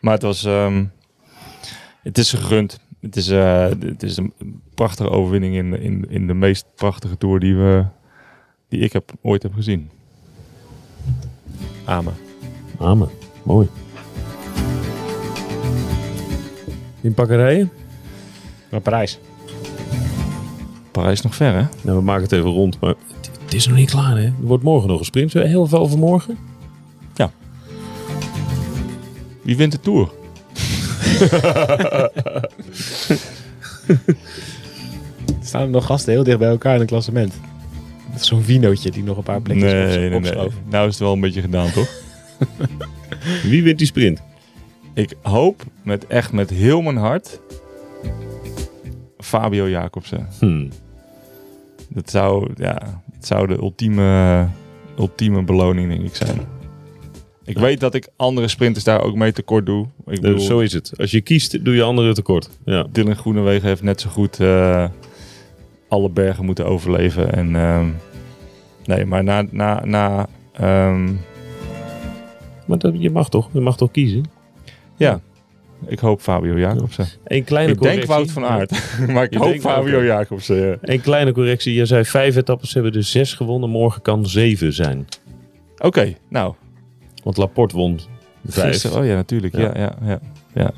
[0.00, 0.44] Maar het was...
[0.44, 0.84] ehm,
[2.02, 2.80] het is gegund.
[3.00, 4.32] Het is, eh, het is een
[4.74, 7.84] prachtige overwinning in, in, in de meest prachtige Tour die, we,
[8.68, 9.90] die ik heb, ooit heb gezien.
[11.84, 12.14] Amen.
[12.78, 13.08] Amen.
[13.42, 13.68] Mooi.
[17.00, 17.70] In pakkerijen?
[18.70, 19.18] Maar Parijs.
[20.90, 21.64] Parijs nog ver, hè?
[21.82, 22.94] Nou, we maken het even rond, maar
[23.50, 24.24] het, is nog niet klaar, hè?
[24.24, 25.30] Er wordt morgen nog gesprint.
[25.30, 26.38] Zullen we heel veel over morgen?
[29.42, 30.10] Wie wint de Tour?
[35.42, 37.34] Staan er nog gasten heel dicht bij elkaar in het klassement?
[38.16, 40.18] Zo'n vinootje die nog een paar plekjes Nee, op, nee, nee.
[40.18, 40.52] opschoof.
[40.68, 41.88] Nou is het wel een beetje gedaan, toch?
[43.50, 44.22] Wie wint die sprint?
[44.94, 47.40] Ik hoop met echt met heel mijn hart
[49.18, 50.28] Fabio Jacobsen.
[50.38, 50.68] Hmm.
[51.88, 54.46] Dat zou, ja, dat zou de ultieme,
[54.98, 56.40] ultieme beloning, denk ik, zijn.
[57.44, 59.86] Ik weet dat ik andere sprinters daar ook mee tekort doe.
[60.06, 60.92] Ik bedoel, zo is het.
[60.96, 62.50] Als je kiest, doe je anderen tekort.
[62.64, 62.86] Ja.
[62.92, 64.88] Dylan Groenewegen heeft net zo goed eh,
[65.88, 67.32] alle bergen moeten overleven.
[67.32, 67.88] En, ehm,
[68.84, 71.04] nee, maar na, na, na ehm,
[72.66, 73.48] Maar dat, je mag toch?
[73.52, 74.24] Je mag toch kiezen?
[74.96, 75.20] ja,
[75.86, 77.06] ik hoop Fabio Jacobsen.
[77.24, 78.06] Een kleine Ik correctie.
[78.06, 78.70] denk Wout van Aert,
[79.14, 80.04] maar ik Je hoop Fabio?
[80.04, 80.56] Jacobsen.
[80.56, 80.76] ja.
[80.80, 81.74] Een kleine correctie.
[81.74, 83.70] Je zei vijf etappes hebben er zes gewonnen.
[83.70, 85.06] Morgen kan zeven zijn.
[85.78, 86.54] Oké, nou.
[87.24, 88.00] Want Laporte won
[88.46, 88.68] vijf.
[88.70, 89.56] Gisteren, oh ja, natuurlijk.
[89.56, 89.72] Ja.
[89.78, 89.96] Ja.
[90.04, 90.20] Ja,
[90.54, 90.72] ja,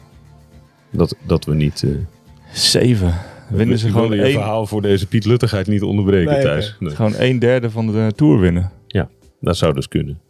[0.90, 1.82] Dat, dat we niet...
[1.82, 1.90] eh
[2.52, 3.14] Zeven.
[3.48, 6.42] Winnen ze ik gewoon wilde je één, verhaal voor deze Piet Luttigheid niet onderbreken Nee,
[6.42, 6.76] thuis.
[6.80, 6.94] Nee.
[6.94, 8.70] gewoon een derde van de Tour winnen.
[9.40, 10.20] Dat zou dus kunnen.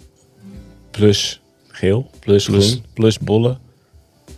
[0.90, 3.58] Plus geel, plus, Plus- groen, plus bollen.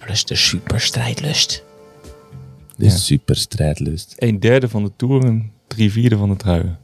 [0.04, 1.64] Plus de superstrijdlust.
[2.76, 2.90] De Ja.
[2.90, 4.14] super strijdlust.
[4.18, 6.78] Een derde van de Tour en drie vierde van de truien.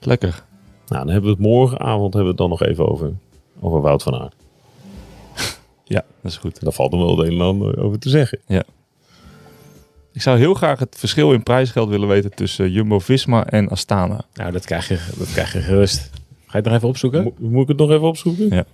[0.00, 0.44] Lekker.
[0.86, 3.12] Nou, dan hebben we het morgenavond hebben we het dan nog even over,
[3.60, 4.34] over Wout van Aert.
[5.84, 6.60] Ja, dat is goed.
[6.60, 8.38] Daar valt er wel het een en ander over te zeggen.
[10.12, 14.20] Ik zou heel graag het verschil in prijsgeld willen weten tussen Jumbo-Visma en Astana.
[14.34, 15.98] Nou, dat krijg, je, dat krijg je gerust.
[16.00, 16.10] Ga
[16.46, 17.22] je het nog even opzoeken?
[17.24, 18.48] Mo- moet ik het nog even opzoeken?
[18.48, 18.64] Ja.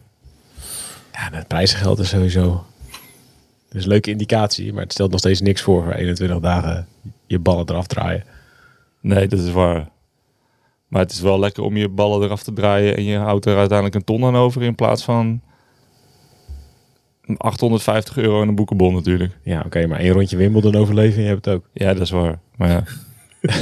[1.13, 2.65] Ja, het prijzengeld is sowieso...
[3.75, 6.87] Dat is een leuke indicatie, maar het stelt nog steeds niks voor voor 21 dagen
[7.27, 8.25] je ballen eraf draaien.
[9.01, 9.89] Nee, dat is waar.
[10.89, 13.57] Maar het is wel lekker om je ballen eraf te draaien en je houdt er
[13.57, 15.41] uiteindelijk een ton aan over in plaats van
[17.37, 19.39] 850 euro en een boekenbon natuurlijk.
[19.43, 21.68] Ja, oké, maar één rondje Wimbledon overleven en je hebt het ook.
[21.72, 22.39] Ja, dat is waar.
[22.57, 22.85] Maar ja,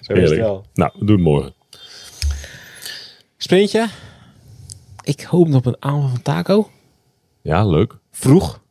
[0.00, 0.40] Zo Heerlijk.
[0.74, 1.54] Nou, we doen het morgen.
[3.36, 3.88] Sprintje.
[5.02, 6.70] Ik hoop nog op een aanval van Taco.
[7.44, 7.98] Ja, leuk.
[8.10, 8.62] Vroeg.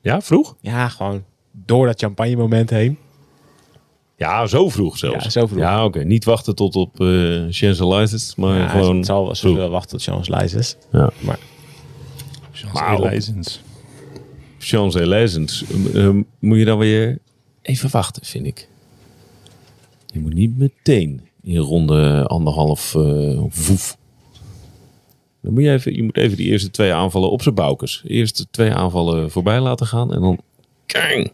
[0.00, 0.56] Ja, vroeg?
[0.60, 2.98] Ja, gewoon door dat champagne moment heen.
[4.16, 5.24] Ja, zo vroeg zelfs.
[5.24, 5.60] Ja, zo vroeg.
[5.60, 6.04] Ja, oké.
[6.04, 8.96] Niet wachten tot op uh, Champs-Élysées, maar Ja, gewoon...
[8.96, 10.76] het zal wel wel wachten tot Champs-Élysées.
[10.92, 11.10] Ja.
[11.20, 11.38] Maar
[13.00, 13.60] Lijzens.
[14.58, 17.18] Champs-Élysées eh, eh, moet je dan weer
[17.62, 18.68] even wachten, vind ik.
[20.06, 23.96] Je moet niet meteen in ronde anderhalf uh, voef.
[25.42, 28.02] Dan moet je even, je moet even die eerste twee aanvallen op zijn boukes.
[28.06, 30.40] Eerst twee aanvallen voorbij laten gaan en dan...
[30.86, 31.32] Kang!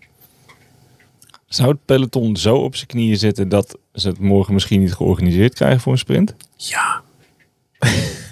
[1.47, 5.55] Zou het peloton zo op zijn knieën zitten dat ze het morgen misschien niet georganiseerd
[5.55, 6.35] krijgen voor een sprint?
[6.57, 7.03] Ja.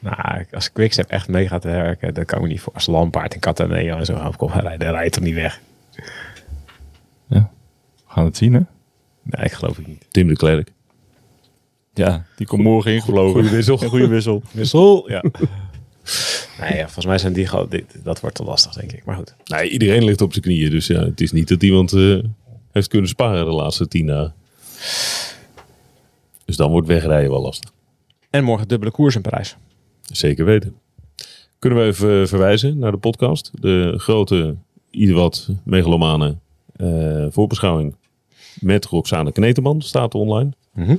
[0.00, 2.72] Nou, als Quickstep echt mee gaat werken, dan kan ik me niet voor.
[2.72, 5.60] Als Lampaard en Cataneo en zo afkomt, hij rijdt, dan rijdt toch niet weg.
[7.28, 7.50] Ja.
[7.96, 8.60] We gaan het zien, hè?
[9.22, 10.06] Nee, ik geloof het niet.
[10.10, 10.72] Tim de Klerk.
[11.98, 13.32] Ja, die komt morgen ingevlogen.
[13.40, 13.82] Goeie wissel.
[13.82, 14.42] Een goede wissel.
[14.52, 15.10] Wissel?
[15.10, 15.24] Ja.
[16.60, 17.66] nee, ja, volgens mij zijn die gewoon...
[17.68, 19.04] dit- Dat wordt te lastig, denk ik.
[19.04, 19.34] Maar goed.
[19.44, 20.70] Nee, iedereen ligt op zijn knieën.
[20.70, 22.18] Dus ja, het is niet dat iemand eh,
[22.72, 24.34] heeft kunnen sparen de laatste tien dagen.
[26.44, 27.70] Dus dan wordt wegrijden wel lastig.
[28.30, 29.56] En morgen dubbele koers in Parijs.
[30.12, 30.74] Zeker weten.
[31.58, 33.50] Kunnen we even verwijzen naar de podcast.
[33.54, 34.54] De grote,
[34.90, 36.36] ieder wat megalomane
[36.76, 37.94] eh, voorbeschouwing
[38.60, 40.50] met Roxane Kneteman staat online.
[40.74, 40.96] Mhm.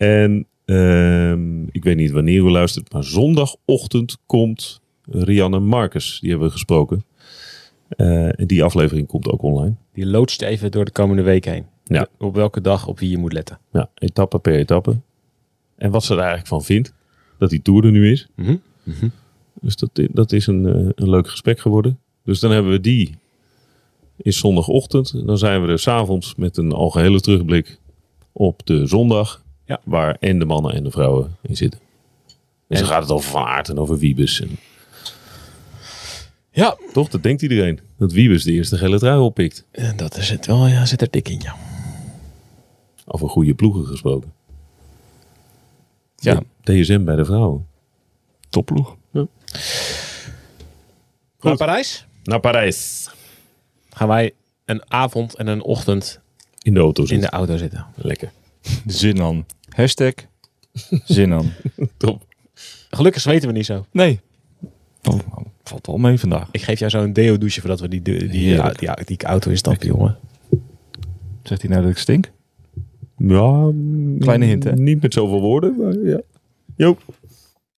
[0.00, 6.18] En ehm, ik weet niet wanneer u luistert, maar zondagochtend komt Rianne Marcus.
[6.20, 7.04] Die hebben we gesproken.
[7.88, 9.74] Eh, en die aflevering komt ook online.
[9.92, 11.66] Die loodst even door de komende week heen.
[11.84, 12.06] Ja.
[12.18, 13.58] Op welke dag op wie je moet letten.
[13.72, 15.00] Ja, etappe per etappe.
[15.76, 16.94] En wat ze er eigenlijk van vindt,
[17.38, 18.28] dat die Tour er nu is.
[18.34, 18.56] Mhm.
[19.60, 21.98] Dus dat, dat is een, eh, een leuk gesprek geworden.
[22.24, 23.18] Dus dan hebben we die
[24.16, 25.26] is zondagochtend.
[25.26, 27.78] Dan zijn we er s'avonds met een algehele terugblik
[28.32, 29.42] op de zondag.
[29.70, 29.80] Ja.
[29.84, 31.80] Waar en de mannen en de vrouwen in zitten.
[32.68, 34.40] En zo En- gaat het over Van Aert en over Wiebes.
[34.40, 34.58] En,
[36.50, 36.76] Ja.
[36.92, 37.80] toch, dat denkt iedereen.
[37.98, 39.64] Dat Wiebes de eerste gele trui oppikt.
[39.70, 40.66] En dat is het wel.
[40.66, 41.54] Ja, zit er dik in, ja.
[43.06, 44.32] Over goede ploegen gesproken.
[46.16, 47.66] Ja, DSM bij de vrouwen.
[48.48, 48.96] topploeg.
[51.40, 53.10] Naar Parijs Naar Parijs.
[53.90, 54.32] gaan wij
[54.64, 56.20] een avond en een ochtend
[56.62, 57.30] In de auto in zitten.
[57.30, 57.86] de auto zitten.
[57.94, 58.32] Lekker.
[58.86, 59.46] Zin aan.
[59.76, 60.12] Hashtag
[61.04, 61.52] zin aan.
[61.96, 62.26] Top.
[62.90, 63.86] Gelukkig zweten we niet zo.
[63.92, 64.20] Nee.
[65.02, 65.24] Valt,
[65.62, 66.48] valt wel mee vandaag.
[66.52, 69.50] Ik geef jou zo'n deo douche voordat we die, die, die, die, die, die auto
[69.50, 70.18] instappen, jongen.
[71.42, 72.30] Zegt hij nou dat ik stink?
[73.16, 73.72] Ja,
[74.18, 74.72] Kleine hint, hè?
[74.72, 76.20] Niet met zoveel woorden, maar ja.
[76.76, 76.96] Jo.